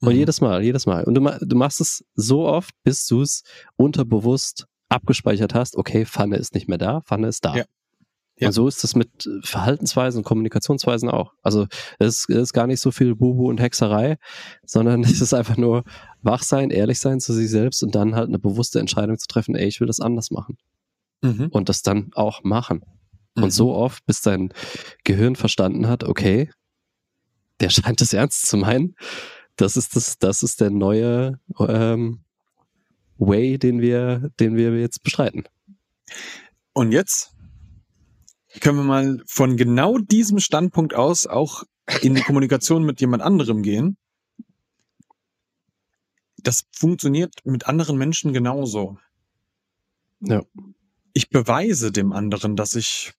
[0.00, 0.18] und Mhm.
[0.18, 1.04] jedes Mal, jedes Mal.
[1.04, 3.44] Und du, du machst es so oft, bis du es
[3.76, 7.56] unterbewusst abgespeichert hast, okay, Pfanne ist nicht mehr da, Pfanne ist da.
[7.56, 7.64] Ja.
[8.36, 8.48] Ja.
[8.48, 11.34] Und so ist es mit Verhaltensweisen und Kommunikationsweisen auch.
[11.42, 11.66] Also
[11.98, 14.16] es ist, es ist gar nicht so viel Bubu und Hexerei,
[14.64, 15.84] sondern es ist einfach nur
[16.22, 19.54] wach sein, ehrlich sein zu sich selbst und dann halt eine bewusste Entscheidung zu treffen,
[19.54, 20.56] ey, ich will das anders machen.
[21.22, 21.48] Mhm.
[21.50, 22.84] Und das dann auch machen.
[23.34, 23.44] Mhm.
[23.44, 24.52] Und so oft, bis dein
[25.04, 26.50] Gehirn verstanden hat, okay,
[27.60, 28.96] der scheint es ernst zu meinen.
[29.56, 32.20] Das ist das, das ist der neue ähm,
[33.18, 35.44] Way, den wir, den wir jetzt bestreiten.
[36.72, 37.34] Und jetzt
[38.60, 41.64] können wir mal von genau diesem Standpunkt aus auch
[42.02, 43.96] in die Kommunikation mit jemand anderem gehen.
[46.38, 48.98] Das funktioniert mit anderen Menschen genauso.
[50.20, 50.42] Ja.
[51.12, 53.12] Ich beweise dem anderen, dass ich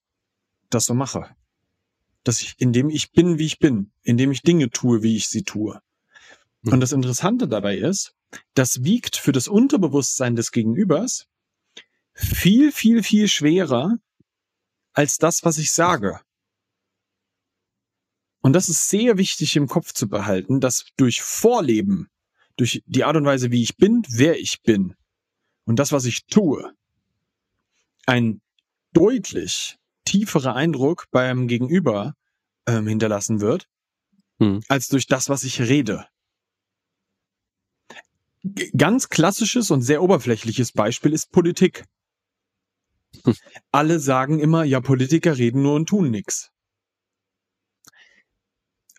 [0.69, 1.35] das so mache.
[2.23, 5.43] Dass ich, indem ich bin, wie ich bin, indem ich Dinge tue, wie ich sie
[5.43, 5.81] tue.
[6.61, 6.73] Mhm.
[6.73, 8.15] Und das Interessante dabei ist,
[8.53, 11.27] das wiegt für das Unterbewusstsein des Gegenübers
[12.13, 13.97] viel, viel, viel schwerer
[14.93, 16.19] als das, was ich sage.
[18.41, 22.09] Und das ist sehr wichtig im Kopf zu behalten, dass durch Vorleben,
[22.57, 24.95] durch die Art und Weise, wie ich bin, wer ich bin
[25.65, 26.73] und das, was ich tue,
[28.05, 28.41] ein
[28.93, 32.15] deutlich tieferer Eindruck beim Gegenüber
[32.67, 33.67] ähm, hinterlassen wird,
[34.39, 34.61] Hm.
[34.67, 36.07] als durch das, was ich rede.
[38.43, 41.85] G- Ganz klassisches und sehr oberflächliches Beispiel ist Politik.
[43.23, 43.35] Hm.
[43.71, 46.49] Alle sagen immer, ja, Politiker reden nur und tun nichts.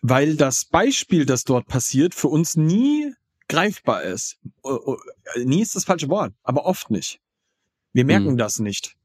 [0.01, 3.13] Weil das Beispiel, das dort passiert, für uns nie
[3.47, 4.37] greifbar ist.
[5.43, 7.19] Nie ist das falsche Wort, aber oft nicht.
[7.93, 8.37] Wir merken Hm.
[8.37, 8.95] das nicht.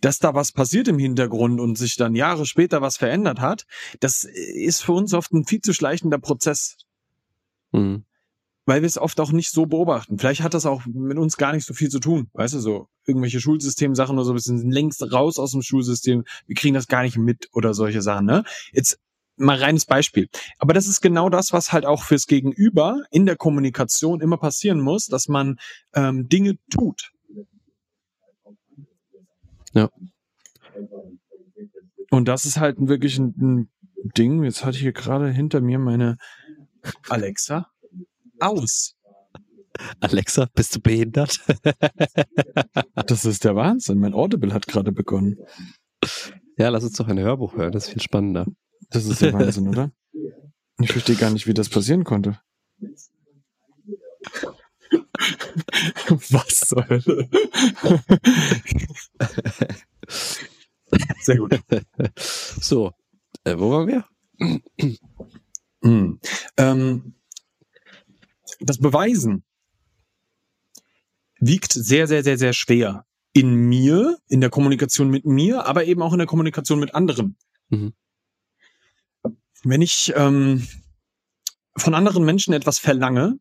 [0.00, 3.64] Dass da was passiert im Hintergrund und sich dann Jahre später was verändert hat,
[4.00, 6.76] das ist für uns oft ein viel zu schleichender Prozess
[7.72, 8.04] Mhm.
[8.66, 10.18] weil wir es oft auch nicht so beobachten.
[10.18, 12.28] Vielleicht hat das auch mit uns gar nicht so viel zu tun.
[12.34, 16.54] Weißt du, so irgendwelche Schulsystemsachen oder so, wir sind längst raus aus dem Schulsystem, wir
[16.54, 18.44] kriegen das gar nicht mit oder solche Sachen, ne?
[18.72, 18.98] Jetzt
[19.36, 20.28] mal reines Beispiel.
[20.58, 24.80] Aber das ist genau das, was halt auch fürs Gegenüber in der Kommunikation immer passieren
[24.80, 25.58] muss, dass man
[25.94, 27.12] ähm, Dinge tut.
[29.74, 29.90] Ja.
[32.10, 33.70] Und das ist halt wirklich ein, ein
[34.16, 34.44] Ding.
[34.44, 36.16] Jetzt hatte ich hier gerade hinter mir meine
[37.08, 37.70] Alexa
[38.40, 38.94] aus.
[40.00, 41.38] Alexa, bist du behindert?
[43.06, 43.98] Das ist der Wahnsinn.
[44.00, 45.38] Mein Audible hat gerade begonnen.
[46.58, 48.46] ja, lass uns doch ein Hörbuch hören, das ist viel spannender.
[48.90, 49.92] Das ist der Wahnsinn, oder?
[50.80, 52.38] Ich verstehe gar nicht, wie das passieren konnte.
[56.08, 57.28] Was zur Hölle?
[61.20, 61.60] Sehr gut.
[62.60, 62.92] So,
[63.44, 64.04] äh, wo waren wir?
[65.82, 66.20] Hm.
[66.56, 67.14] Ähm,
[68.60, 69.44] das Beweisen
[71.40, 73.04] wiegt sehr, sehr, sehr, sehr schwer.
[73.32, 77.36] In mir, in der Kommunikation mit mir, aber eben auch in der Kommunikation mit anderen.
[77.70, 77.92] Mhm.
[79.62, 80.66] wenn ich ähm,
[81.76, 83.38] von anderen Menschen etwas verlange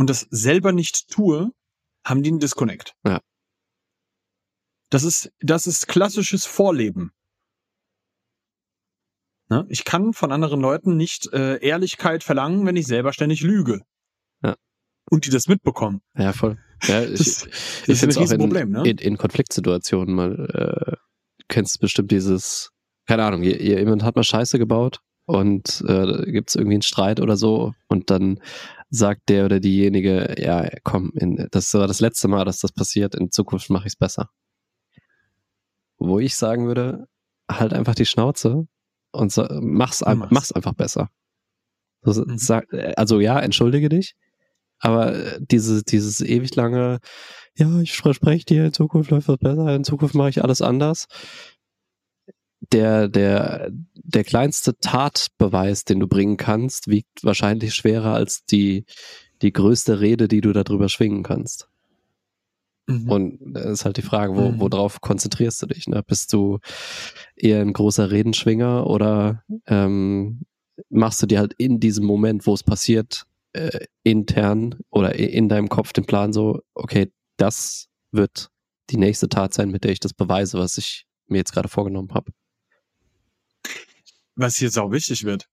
[0.00, 1.52] und das selber nicht tue,
[2.06, 2.94] haben die einen Disconnect.
[3.04, 3.20] Ja.
[4.88, 7.12] Das ist, das ist klassisches Vorleben.
[9.50, 9.66] Ne?
[9.68, 13.82] Ich kann von anderen Leuten nicht äh, Ehrlichkeit verlangen, wenn ich selber ständig lüge.
[14.42, 14.56] Ja.
[15.10, 16.00] Und die das mitbekommen.
[16.16, 16.56] Ja, voll.
[16.84, 18.88] Ja, ich, Das, ich ist finde ein es auch in, Riesenproblem, ne?
[18.88, 20.96] in, in Konfliktsituationen mal, äh,
[21.48, 22.70] kennst bestimmt dieses,
[23.06, 27.36] keine Ahnung, jemand hat mal Scheiße gebaut und äh, gibt es irgendwie einen Streit oder
[27.36, 28.40] so und dann
[28.90, 33.14] sagt der oder diejenige, ja, komm, in, das war das letzte Mal, dass das passiert,
[33.14, 34.28] in Zukunft mache ich es besser.
[35.98, 37.06] Wo ich sagen würde,
[37.50, 38.66] halt einfach die Schnauze
[39.12, 40.30] und so, mach's, ein- Mach's.
[40.32, 41.10] mach's einfach besser.
[42.02, 42.38] So, Mhm.
[42.38, 42.66] sag,
[42.96, 44.14] also ja, entschuldige dich,
[44.78, 46.98] aber äh, diese, dieses ewig lange,
[47.56, 51.06] ja, ich verspreche dir, in Zukunft läuft das besser, in Zukunft mache ich alles anders.
[52.72, 58.84] Der, der, der kleinste Tatbeweis, den du bringen kannst, wiegt wahrscheinlich schwerer als die,
[59.42, 61.68] die größte Rede, die du darüber schwingen kannst.
[62.86, 63.10] Mhm.
[63.10, 64.60] Und das ist halt die Frage, wo, Mhm.
[64.60, 65.88] worauf konzentrierst du dich?
[65.88, 66.02] Ne?
[66.06, 66.58] Bist du
[67.36, 70.42] eher ein großer Redenschwinger oder ähm,
[70.88, 75.68] machst du dir halt in diesem Moment, wo es passiert, äh, intern oder in deinem
[75.68, 78.48] Kopf den Plan so, okay, das wird
[78.90, 82.12] die nächste Tat sein, mit der ich das beweise, was ich mir jetzt gerade vorgenommen
[82.14, 82.32] habe.
[84.40, 85.48] Was hier sau wichtig wird.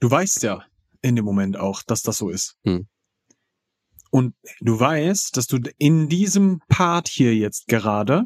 [0.00, 0.64] Du weißt ja
[1.02, 2.56] in dem Moment auch, dass das so ist.
[2.64, 2.86] Hm.
[4.10, 8.24] Und du weißt, dass du in diesem Part hier jetzt gerade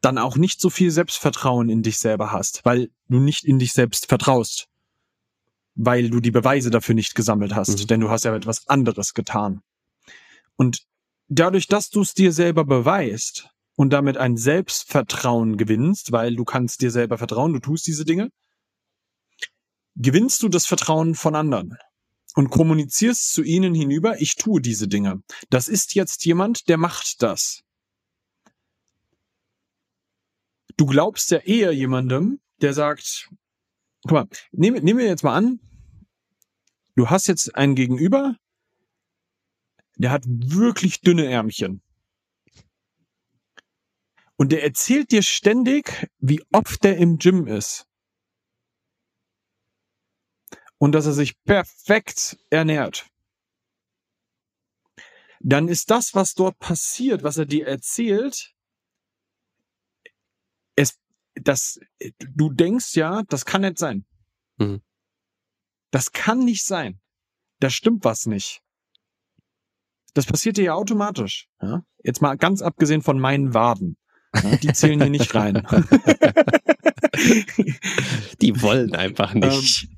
[0.00, 3.72] dann auch nicht so viel Selbstvertrauen in dich selber hast, weil du nicht in dich
[3.72, 4.68] selbst vertraust.
[5.74, 7.86] Weil du die Beweise dafür nicht gesammelt hast, Mhm.
[7.88, 9.60] denn du hast ja etwas anderes getan.
[10.56, 10.86] Und
[11.28, 16.80] dadurch, dass du es dir selber beweist und damit ein Selbstvertrauen gewinnst, weil du kannst
[16.80, 18.30] dir selber vertrauen, du tust diese Dinge,
[20.00, 21.76] gewinnst du das Vertrauen von anderen
[22.34, 25.22] und kommunizierst zu ihnen hinüber, ich tue diese Dinge.
[25.50, 27.62] Das ist jetzt jemand, der macht das.
[30.76, 33.28] Du glaubst ja eher jemandem, der sagt,
[34.02, 35.60] guck mal, nehmen nehmen wir jetzt mal an,
[36.96, 38.36] du hast jetzt einen Gegenüber,
[39.96, 41.82] der hat wirklich dünne Ärmchen.
[44.36, 47.89] Und der erzählt dir ständig, wie oft der im Gym ist
[50.80, 53.06] und dass er sich perfekt ernährt,
[55.40, 58.54] dann ist das, was dort passiert, was er dir erzählt,
[60.76, 60.98] es,
[61.34, 61.78] das,
[62.18, 64.06] du denkst ja, das kann nicht sein.
[64.56, 64.82] Mhm.
[65.90, 67.00] Das kann nicht sein.
[67.58, 68.62] Da stimmt was nicht.
[70.14, 71.48] Das passiert dir ja automatisch.
[71.60, 71.84] Ja?
[72.02, 73.96] Jetzt mal ganz abgesehen von meinen Waden.
[74.34, 75.66] Ja, die zählen hier nicht rein.
[78.40, 79.88] Die wollen einfach nicht.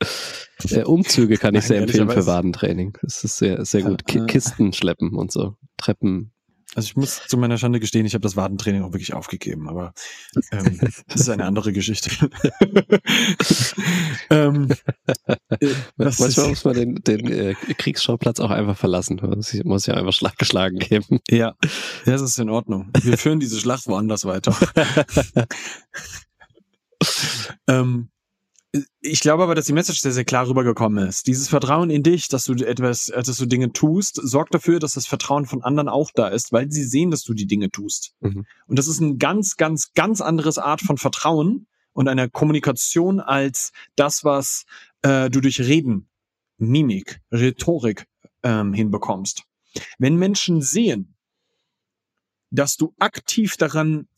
[0.70, 2.96] äh, Umzüge kann ich Nein, sehr empfehlen für Wadentraining.
[3.02, 4.06] Das ist sehr, sehr gut.
[4.06, 4.24] Ki Ja.
[4.26, 5.56] Kisten schleppen und so.
[5.76, 6.32] Treppen.
[6.74, 9.94] Also ich muss zu meiner Schande gestehen, ich habe das Wadentraining auch wirklich aufgegeben, aber
[10.52, 12.10] ähm, das ist eine andere Geschichte.
[14.30, 14.68] ähm,
[15.26, 15.36] äh,
[15.96, 19.18] Manchmal muss man den, den äh, Kriegsschauplatz auch einfach verlassen.
[19.38, 21.20] Es muss ja einfach Schlag geschlagen geben.
[21.30, 21.54] ja,
[22.04, 22.90] das ist in Ordnung.
[23.02, 24.54] Wir führen diese Schlacht woanders weiter.
[27.66, 28.10] ähm,
[29.00, 31.26] ich glaube aber, dass die Message sehr, sehr klar rübergekommen ist.
[31.26, 34.94] Dieses Vertrauen in dich, dass du etwas, äh, dass du Dinge tust, sorgt dafür, dass
[34.94, 38.12] das Vertrauen von anderen auch da ist, weil sie sehen, dass du die Dinge tust.
[38.20, 38.46] Mhm.
[38.66, 43.72] Und das ist ein ganz, ganz, ganz anderes Art von Vertrauen und einer Kommunikation als
[43.96, 44.66] das, was
[45.02, 46.08] äh, du durch Reden,
[46.58, 48.06] Mimik, Rhetorik
[48.42, 49.44] ähm, hinbekommst.
[49.98, 51.14] Wenn Menschen sehen,
[52.50, 54.08] dass du aktiv daran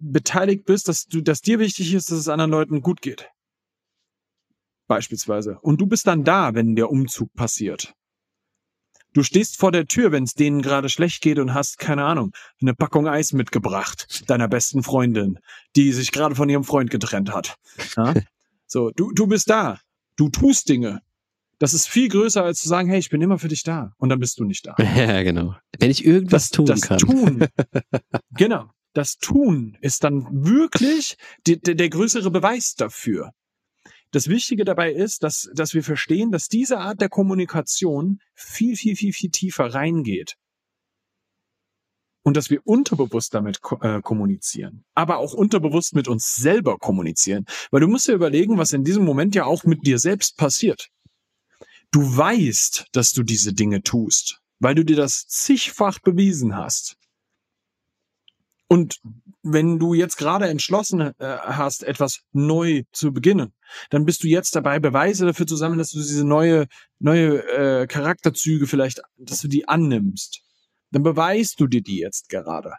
[0.00, 3.28] beteiligt bist, dass du, dass dir wichtig ist, dass es anderen Leuten gut geht.
[4.86, 5.58] Beispielsweise.
[5.60, 7.94] Und du bist dann da, wenn der Umzug passiert.
[9.12, 12.32] Du stehst vor der Tür, wenn es denen gerade schlecht geht und hast, keine Ahnung,
[12.60, 15.38] eine Packung Eis mitgebracht, deiner besten Freundin,
[15.76, 17.56] die sich gerade von ihrem Freund getrennt hat.
[17.96, 18.14] Ja?
[18.70, 19.80] So, du, du bist da.
[20.16, 21.00] Du tust Dinge.
[21.58, 23.94] Das ist viel größer, als zu sagen, hey, ich bin immer für dich da.
[23.96, 24.76] Und dann bist du nicht da.
[24.94, 25.56] Ja, genau.
[25.78, 26.98] Wenn ich irgendwas tun das kann.
[26.98, 27.46] Tun,
[28.36, 33.32] genau, das Tun ist dann wirklich die, der, der größere Beweis dafür.
[34.10, 38.96] Das Wichtige dabei ist, dass, dass wir verstehen, dass diese Art der Kommunikation viel, viel,
[38.96, 40.34] viel, viel tiefer reingeht.
[42.24, 47.46] Und dass wir unterbewusst damit äh, kommunizieren, aber auch unterbewusst mit uns selber kommunizieren.
[47.70, 50.88] Weil du musst dir überlegen, was in diesem Moment ja auch mit dir selbst passiert.
[51.92, 56.96] Du weißt, dass du diese Dinge tust, weil du dir das zigfach bewiesen hast.
[58.68, 59.00] Und
[59.42, 63.54] wenn du jetzt gerade entschlossen äh, hast, etwas neu zu beginnen,
[63.90, 66.66] dann bist du jetzt dabei, Beweise dafür zu sammeln, dass du diese neue,
[66.98, 70.42] neue äh, Charakterzüge vielleicht, dass du die annimmst.
[70.90, 72.74] Dann beweist du dir die jetzt gerade.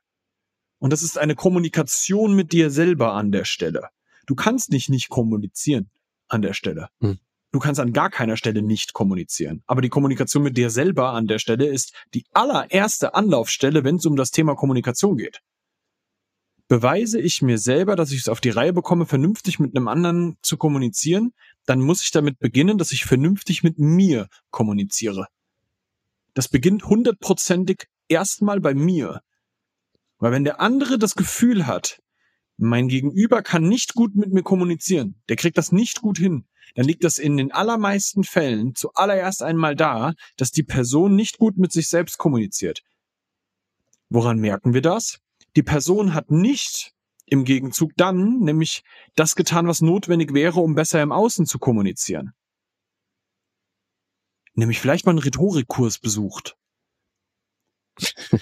[0.77, 3.89] Und das ist eine Kommunikation mit dir selber an der Stelle.
[4.27, 5.89] Du kannst nicht nicht kommunizieren
[6.27, 6.89] an der Stelle.
[7.01, 7.17] Hm.
[7.51, 9.63] Du kannst an gar keiner Stelle nicht kommunizieren.
[9.65, 14.05] Aber die Kommunikation mit dir selber an der Stelle ist die allererste Anlaufstelle, wenn es
[14.05, 15.41] um das Thema Kommunikation geht.
[16.69, 20.37] Beweise ich mir selber, dass ich es auf die Reihe bekomme, vernünftig mit einem anderen
[20.43, 21.33] zu kommunizieren,
[21.65, 25.25] dann muss ich damit beginnen, dass ich vernünftig mit mir kommuniziere.
[26.35, 29.21] Das beginnt hundertprozentig erstmal bei mir.
[30.19, 32.03] Weil wenn der andere das Gefühl hat,
[32.57, 36.85] mein Gegenüber kann nicht gut mit mir kommunizieren, der kriegt das nicht gut hin, dann
[36.85, 41.71] liegt das in den allermeisten Fällen zuallererst einmal da, dass die Person nicht gut mit
[41.71, 42.83] sich selbst kommuniziert.
[44.09, 45.19] Woran merken wir das?
[45.55, 46.93] Die Person hat nicht
[47.25, 48.83] im Gegenzug dann nämlich
[49.15, 52.33] das getan, was notwendig wäre, um besser im Außen zu kommunizieren.
[54.55, 56.57] Nämlich vielleicht mal einen Rhetorikkurs besucht.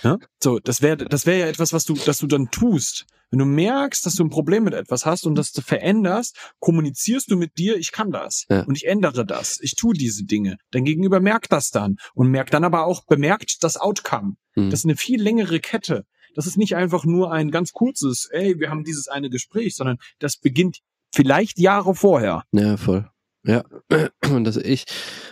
[0.03, 0.17] ja?
[0.41, 3.05] So, das wäre das wäre ja etwas, was du, dass du dann tust.
[3.29, 7.29] Wenn du merkst, dass du ein Problem mit etwas hast und das du veränderst, kommunizierst
[7.29, 8.61] du mit dir, ich kann das ja.
[8.61, 10.57] und ich ändere das, ich tue diese Dinge.
[10.71, 14.37] Dein Gegenüber merkt das dann und merkt dann aber auch, bemerkt das Outcome.
[14.55, 14.69] Mhm.
[14.69, 16.05] Das ist eine viel längere Kette.
[16.37, 19.97] Das ist nicht einfach nur ein ganz kurzes, ey, wir haben dieses eine Gespräch, sondern
[20.19, 22.43] das beginnt vielleicht Jahre vorher.
[22.51, 23.09] Ja, voll.
[23.43, 23.63] Ja.
[24.29, 24.83] Und das ich,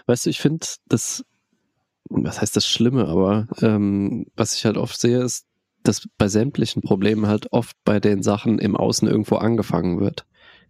[0.08, 1.24] weißt du, ich finde das,
[2.10, 5.46] was heißt das Schlimme, aber ähm, was ich halt oft sehe, ist,
[5.84, 10.26] dass bei sämtlichen Problemen halt oft bei den Sachen im Außen irgendwo angefangen wird.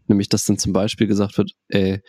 [0.07, 2.01] Nämlich, dass dann zum Beispiel gesagt wird, ey,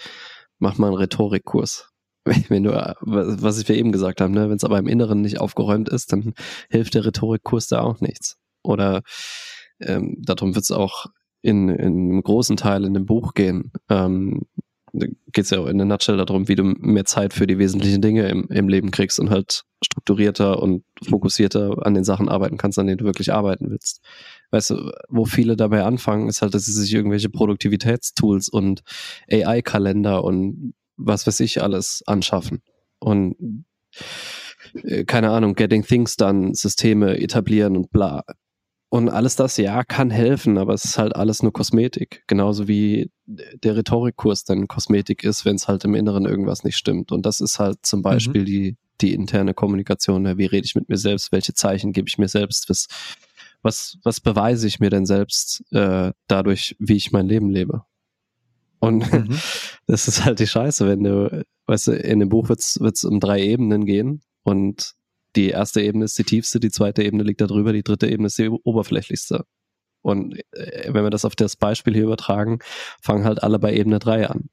[0.59, 1.93] mach mal einen Rhetorikkurs.
[2.49, 5.89] Wenn du, was wir eben gesagt haben, ne, wenn es aber im Inneren nicht aufgeräumt
[5.89, 6.35] ist, dann
[6.71, 8.37] hilft der Rhetorikkurs da auch nichts.
[8.63, 9.03] Oder
[9.81, 11.07] ähm, darum wird es auch
[11.43, 13.71] in, in einem großen Teil in dem Buch gehen.
[13.89, 14.43] Ähm,
[14.93, 18.01] geht es ja auch in der Nutshell darum, wie du mehr Zeit für die wesentlichen
[18.01, 22.79] Dinge im, im Leben kriegst und halt strukturierter und fokussierter an den Sachen arbeiten kannst,
[22.79, 24.01] an denen du wirklich arbeiten willst.
[24.51, 28.83] Weißt du, wo viele dabei anfangen, ist halt, dass sie sich irgendwelche Produktivitätstools und
[29.31, 32.63] AI-Kalender und was weiß ich alles anschaffen.
[32.99, 33.65] Und
[34.85, 38.25] äh, keine Ahnung, Getting Things Done, Systeme etablieren und bla.
[38.89, 42.23] Und alles das, ja, kann helfen, aber es ist halt alles nur Kosmetik.
[42.29, 47.11] Genauso wie der Rhetorikkurs dann Kosmetik ist, wenn es halt im Inneren irgendwas nicht stimmt.
[47.11, 48.05] Und das ist halt zum mhm.
[48.05, 48.47] Beispiel mhm.
[48.47, 50.25] die, die interne Kommunikation.
[50.25, 51.33] Ja, wie rede ich mit mir selbst?
[51.33, 52.71] Welche Zeichen gebe ich mir selbst?
[52.71, 52.87] Was,
[53.61, 57.85] was, was beweise ich mir denn selbst äh, dadurch, wie ich mein Leben lebe?
[58.79, 59.39] Und mhm.
[59.87, 63.21] das ist halt die Scheiße, wenn du, weißt du, in dem Buch wird es um
[63.21, 64.95] drei Ebenen gehen und
[65.37, 68.27] die erste Ebene ist die tiefste, die zweite Ebene liegt da drüber, die dritte Ebene
[68.27, 69.45] ist die oberflächlichste.
[70.03, 72.61] Und äh, wenn wir das auf das Beispiel hier übertragen,
[73.03, 74.49] fangen halt alle bei Ebene 3 an.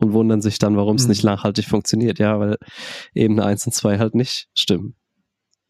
[0.00, 1.08] Und wundern sich dann, warum es mhm.
[1.08, 2.20] nicht nachhaltig funktioniert.
[2.20, 2.56] Ja, weil
[3.14, 4.94] Ebene 1 und 2 halt nicht stimmen.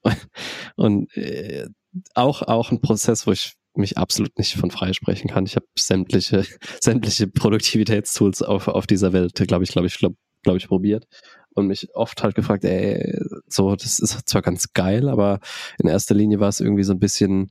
[0.76, 1.66] Und äh,
[2.14, 5.46] auch, auch ein Prozess, wo ich mich absolut nicht von freisprechen kann.
[5.46, 6.44] Ich habe sämtliche,
[6.80, 11.06] sämtliche Produktivitätstools auf, auf dieser Welt, glaube ich, glaube ich, glaube glaub ich, probiert
[11.54, 15.40] und mich oft halt gefragt, ey, so, das ist zwar ganz geil, aber
[15.78, 17.50] in erster Linie war es irgendwie so ein bisschen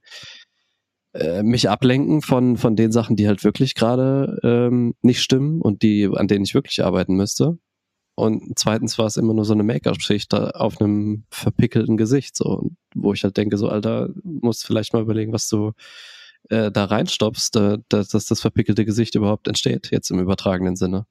[1.13, 5.81] äh, mich ablenken von, von den Sachen, die halt wirklich gerade ähm, nicht stimmen und
[5.83, 7.57] die, an denen ich wirklich arbeiten müsste.
[8.15, 13.13] Und zweitens war es immer nur so eine Make-up-Schicht auf einem verpickelten Gesicht, so, wo
[13.13, 15.73] ich halt denke, so, Alter, musst vielleicht mal überlegen, was du
[16.49, 21.05] äh, da reinstopfst, äh, dass, dass das verpickelte Gesicht überhaupt entsteht, jetzt im übertragenen Sinne.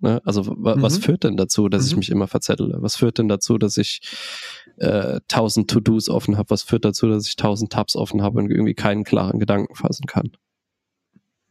[0.00, 0.20] Ne?
[0.24, 0.56] Also mhm.
[0.58, 1.88] was führt denn dazu, dass mhm.
[1.88, 2.76] ich mich immer verzettle?
[2.80, 4.00] Was führt denn dazu, dass ich
[4.76, 6.50] äh, tausend To-Dos offen habe?
[6.50, 10.06] Was führt dazu, dass ich tausend Tabs offen habe und irgendwie keinen klaren Gedanken fassen
[10.06, 10.30] kann?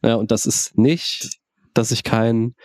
[0.04, 1.40] Ja, und das ist nicht,
[1.74, 2.56] dass ich kein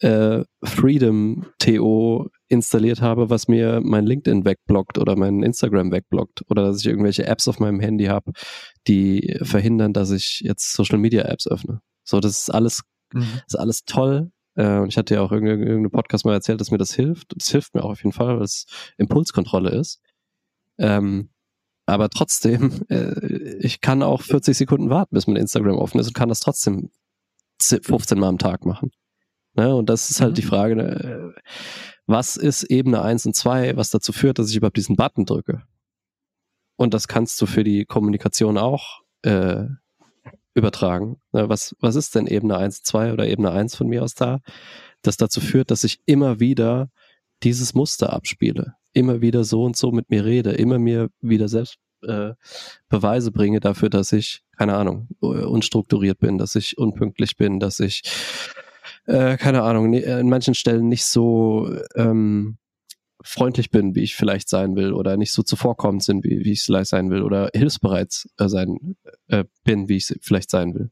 [0.00, 6.62] äh, Freedom TO installiert habe, was mir mein LinkedIn wegblockt oder mein Instagram wegblockt oder
[6.62, 8.32] dass ich irgendwelche Apps auf meinem Handy habe,
[8.86, 11.80] die verhindern, dass ich jetzt Social Media Apps öffne.
[12.04, 13.40] So, das ist alles, mhm.
[13.46, 16.78] ist alles toll, äh, und ich hatte ja auch irgendeinen Podcast mal erzählt, dass mir
[16.78, 17.34] das hilft.
[17.36, 18.66] Das hilft mir auch auf jeden Fall, weil es
[18.98, 20.00] Impulskontrolle ist.
[20.78, 21.30] Ähm,
[21.86, 26.14] aber trotzdem, äh, ich kann auch 40 Sekunden warten, bis mein Instagram offen ist und
[26.14, 26.90] kann das trotzdem
[27.60, 28.90] 15 Mal am Tag machen.
[29.54, 29.74] Ne?
[29.74, 30.36] Und das ist halt mhm.
[30.36, 31.34] die Frage, ne?
[32.06, 35.62] was ist Ebene 1 und 2, was dazu führt, dass ich überhaupt diesen Button drücke?
[36.76, 39.64] Und das kannst du für die Kommunikation auch äh,
[40.54, 41.20] übertragen.
[41.32, 44.40] Ne, was, was ist denn Ebene 1, 2 oder Ebene 1 von mir aus da?
[45.02, 46.90] Das dazu führt, dass ich immer wieder
[47.42, 48.74] dieses Muster abspiele.
[48.92, 52.34] Immer wieder so und so mit mir rede, immer mir wieder selbst äh,
[52.88, 58.02] Beweise bringe dafür, dass ich, keine Ahnung, unstrukturiert bin, dass ich unpünktlich bin, dass ich,
[59.06, 62.58] äh, keine Ahnung, in manchen Stellen nicht so ähm,
[63.22, 66.62] freundlich bin, wie ich vielleicht sein will, oder nicht so zuvorkommend sind, wie, wie ich
[66.62, 68.96] vielleicht sein will, oder hilfsbereit äh, sein
[69.28, 70.90] äh, bin, wie ich vielleicht sein will.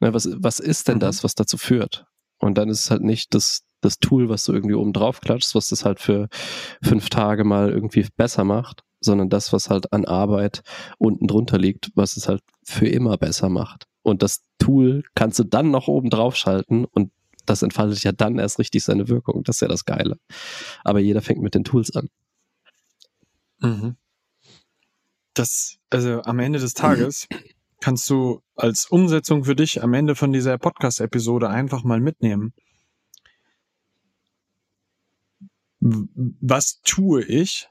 [0.00, 1.00] Ne, was, was ist denn mhm.
[1.00, 2.06] das, was dazu führt?
[2.38, 5.54] Und dann ist es halt nicht das, das Tool, was du irgendwie oben drauf klatschst,
[5.54, 6.28] was das halt für
[6.82, 10.62] fünf Tage mal irgendwie besser macht, sondern das, was halt an Arbeit
[10.98, 13.86] unten drunter liegt, was es halt für immer besser macht.
[14.02, 17.12] Und das Tool kannst du dann noch oben drauf schalten und
[17.50, 19.42] das entfaltet ja dann erst richtig seine Wirkung.
[19.42, 20.18] Das ist ja das Geile.
[20.84, 22.08] Aber jeder fängt mit den Tools an.
[23.58, 23.96] Mhm.
[25.34, 27.26] Das, also am Ende des Tages
[27.80, 32.54] kannst du als Umsetzung für dich am Ende von dieser Podcast-Episode einfach mal mitnehmen.
[35.80, 37.68] Was tue ich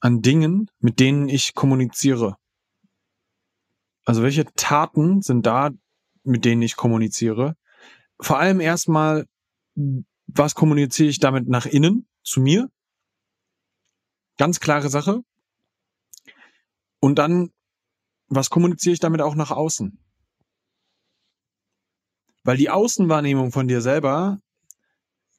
[0.00, 2.36] an Dingen, mit denen ich kommuniziere?
[4.04, 5.70] Also welche Taten sind da,
[6.24, 7.56] mit denen ich kommuniziere?
[8.20, 9.26] Vor allem erstmal,
[10.26, 12.68] was kommuniziere ich damit nach innen, zu mir?
[14.36, 15.20] Ganz klare Sache.
[17.00, 17.50] Und dann,
[18.28, 19.98] was kommuniziere ich damit auch nach außen?
[22.44, 24.38] Weil die Außenwahrnehmung von dir selber,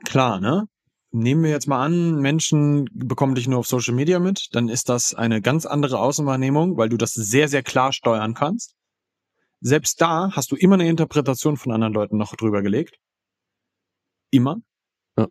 [0.06, 0.68] klar, ne?
[1.12, 4.90] Nehmen wir jetzt mal an, Menschen bekommen dich nur auf Social Media mit, dann ist
[4.90, 8.76] das eine ganz andere Außenwahrnehmung, weil du das sehr, sehr klar steuern kannst.
[9.62, 12.98] Selbst da hast du immer eine Interpretation von anderen Leuten noch drüber gelegt.
[14.32, 14.58] Immer.
[15.18, 15.28] Ja.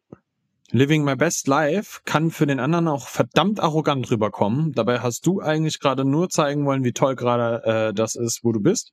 [0.70, 4.72] Living my best life kann für den anderen auch verdammt arrogant rüberkommen.
[4.72, 8.52] Dabei hast du eigentlich gerade nur zeigen wollen, wie toll gerade äh, das ist, wo
[8.52, 8.92] du bist.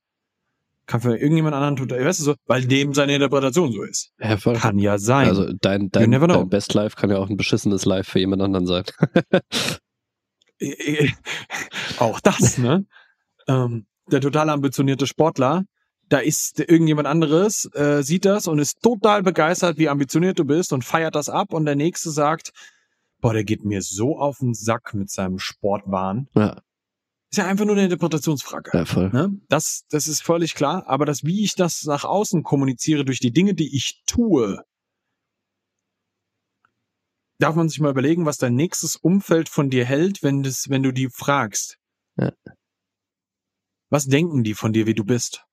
[0.86, 4.12] Kann für irgendjemand anderen tun, weißt du so, weil dem seine Interpretation so ist.
[4.20, 4.54] Ja, voll.
[4.54, 5.28] Kann ja sein.
[5.28, 8.66] Also dein, dein, dein Best Life kann ja auch ein beschissenes Life für jemand anderen
[8.66, 8.84] sein.
[11.98, 12.86] auch das, ne?
[13.48, 15.64] ähm, der total ambitionierte Sportler,
[16.08, 20.72] da ist irgendjemand anderes, äh, sieht das und ist total begeistert, wie ambitioniert du bist
[20.72, 22.52] und feiert das ab und der nächste sagt,
[23.20, 26.28] boah, der geht mir so auf den Sack mit seinem Sportwahn.
[26.34, 26.60] Ja.
[27.30, 28.70] Ist ja einfach nur eine Interpretationsfrage.
[28.72, 29.10] Ja, voll.
[29.10, 29.30] Ne?
[29.48, 30.84] Das, das ist völlig klar.
[30.86, 34.62] Aber das, wie ich das nach außen kommuniziere durch die Dinge, die ich tue,
[37.38, 40.84] darf man sich mal überlegen, was dein nächstes Umfeld von dir hält, wenn, das, wenn
[40.84, 41.78] du die fragst.
[43.90, 45.44] Was denken die von dir, wie du bist?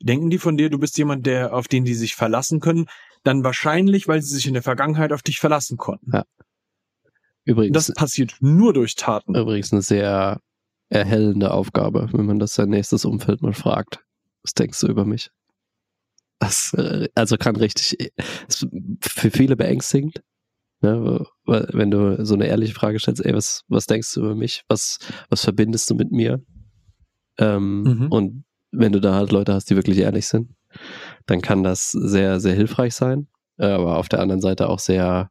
[0.00, 2.86] Denken die von dir, du bist jemand, der, auf den die sich verlassen können?
[3.22, 6.10] Dann wahrscheinlich, weil sie sich in der Vergangenheit auf dich verlassen konnten.
[6.12, 6.24] Ja.
[7.44, 7.74] Übrigens.
[7.74, 9.34] Das passiert nur durch Taten.
[9.34, 10.40] Übrigens eine sehr
[10.88, 14.04] erhellende Aufgabe, wenn man das sein nächstes Umfeld mal fragt.
[14.42, 15.30] Was denkst du über mich?
[16.38, 18.12] Das, äh, also kann richtig,
[19.00, 20.22] für viele beängstigend,
[20.80, 24.64] ne, wenn du so eine ehrliche Frage stellst, ey, was, was denkst du über mich?
[24.68, 24.98] Was,
[25.30, 26.42] was verbindest du mit mir?
[27.38, 28.06] Ähm, mhm.
[28.08, 30.50] Und wenn du da halt Leute hast, die wirklich ehrlich sind,
[31.26, 33.28] dann kann das sehr, sehr hilfreich sein.
[33.56, 35.30] Aber auf der anderen Seite auch sehr,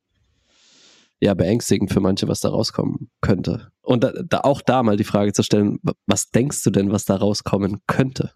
[1.19, 3.71] ja, beängstigend für manche, was da rauskommen könnte.
[3.81, 7.05] Und da, da auch da mal die Frage zu stellen, was denkst du denn, was
[7.05, 8.31] da rauskommen könnte?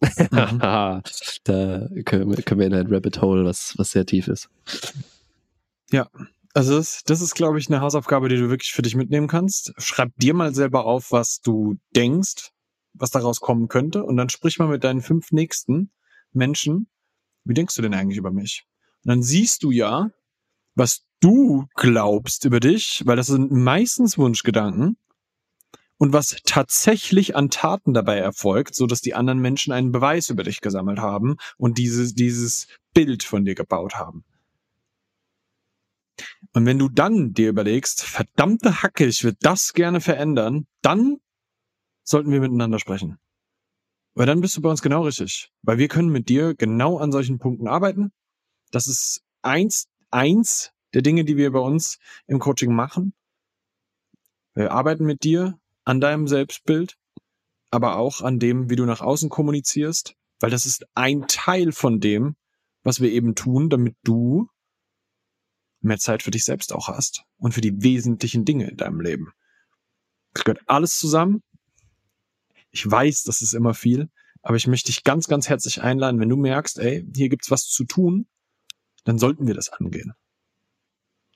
[0.00, 0.58] Mhm.
[0.60, 1.02] da
[2.04, 4.48] können wir, können wir in ein Rabbit Hole, was, was sehr tief ist.
[5.90, 6.08] Ja,
[6.52, 9.72] also das, das ist, glaube ich, eine Hausaufgabe, die du wirklich für dich mitnehmen kannst.
[9.78, 12.50] Schreib dir mal selber auf, was du denkst,
[12.94, 14.04] was daraus kommen könnte.
[14.04, 15.90] Und dann sprich mal mit deinen fünf nächsten
[16.32, 16.88] Menschen,
[17.44, 18.64] wie denkst du denn eigentlich über mich?
[19.04, 20.10] Und dann siehst du ja,
[20.74, 24.96] was du glaubst über dich, weil das sind meistens Wunschgedanken
[25.98, 30.42] und was tatsächlich an Taten dabei erfolgt, so dass die anderen Menschen einen Beweis über
[30.42, 34.24] dich gesammelt haben und dieses, dieses Bild von dir gebaut haben.
[36.52, 41.18] Und wenn du dann dir überlegst, verdammte Hacke, ich würde das gerne verändern, dann
[42.04, 43.18] sollten wir miteinander sprechen.
[44.14, 45.50] Weil dann bist du bei uns genau richtig.
[45.62, 48.12] Weil wir können mit dir genau an solchen Punkten arbeiten.
[48.70, 53.12] Das ist eins, eins der Dinge, die wir bei uns im Coaching machen.
[54.54, 56.96] Wir arbeiten mit dir an deinem Selbstbild,
[57.70, 61.98] aber auch an dem, wie du nach außen kommunizierst, weil das ist ein Teil von
[61.98, 62.36] dem,
[62.84, 64.48] was wir eben tun, damit du
[65.80, 69.32] mehr Zeit für dich selbst auch hast und für die wesentlichen Dinge in deinem Leben.
[70.32, 71.42] Das gehört alles zusammen
[72.74, 74.10] ich weiß, das ist immer viel,
[74.42, 77.68] aber ich möchte dich ganz, ganz herzlich einladen, wenn du merkst, ey, hier gibt's was
[77.68, 78.26] zu tun,
[79.04, 80.12] dann sollten wir das angehen.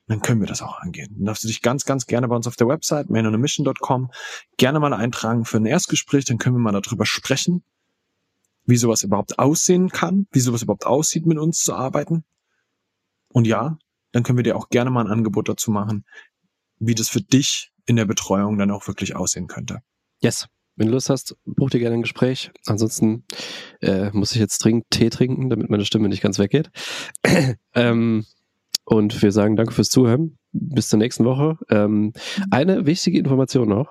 [0.07, 1.15] Dann können wir das auch angehen.
[1.15, 4.11] Dann darfst du dich ganz, ganz gerne bei uns auf der Website manonamission.com
[4.57, 7.63] gerne mal eintragen für ein Erstgespräch, dann können wir mal darüber sprechen,
[8.65, 12.25] wie sowas überhaupt aussehen kann, wie sowas überhaupt aussieht, mit uns zu arbeiten.
[13.29, 13.77] Und ja,
[14.11, 16.05] dann können wir dir auch gerne mal ein Angebot dazu machen,
[16.79, 19.79] wie das für dich in der Betreuung dann auch wirklich aussehen könnte.
[20.19, 20.49] Yes.
[20.79, 22.51] Wenn du Lust hast, buch dir gerne ein Gespräch.
[22.65, 23.25] Ansonsten
[23.81, 26.71] äh, muss ich jetzt dringend Tee trinken, damit meine Stimme nicht ganz weggeht.
[27.75, 28.25] ähm,
[28.85, 30.37] und wir sagen danke fürs Zuhören.
[30.53, 31.57] Bis zur nächsten Woche.
[31.69, 32.13] Ähm,
[32.49, 33.89] eine wichtige Information noch.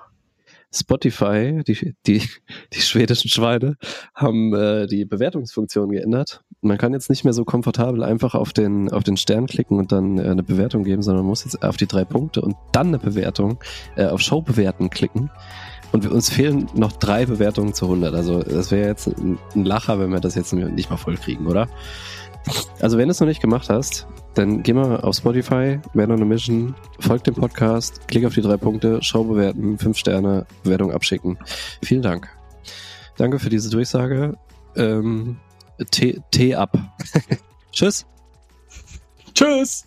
[0.74, 2.22] Spotify, die, die,
[2.72, 3.76] die schwedischen Schweine,
[4.14, 6.42] haben äh, die Bewertungsfunktion geändert.
[6.62, 9.92] Man kann jetzt nicht mehr so komfortabel einfach auf den, auf den Stern klicken und
[9.92, 12.88] dann äh, eine Bewertung geben, sondern man muss jetzt auf die drei Punkte und dann
[12.88, 13.62] eine Bewertung,
[13.96, 15.30] äh, auf Show bewerten klicken.
[15.92, 18.14] Und uns fehlen noch drei Bewertungen zu 100.
[18.14, 21.68] Also das wäre jetzt ein, Lacher, wenn wir das jetzt nicht mal voll kriegen, oder?
[22.80, 26.22] Also wenn du es noch nicht gemacht hast, dann geh mal auf Spotify, Man on
[26.22, 30.92] a Mission, folg dem Podcast, klick auf die drei Punkte, Show bewerten, fünf Sterne, Bewertung
[30.92, 31.38] abschicken.
[31.82, 32.28] Vielen Dank.
[33.16, 34.36] Danke für diese Durchsage.
[34.76, 35.38] Ähm,
[35.90, 36.76] Tee ab.
[37.72, 38.06] Tschüss.
[39.34, 39.84] Tschüss.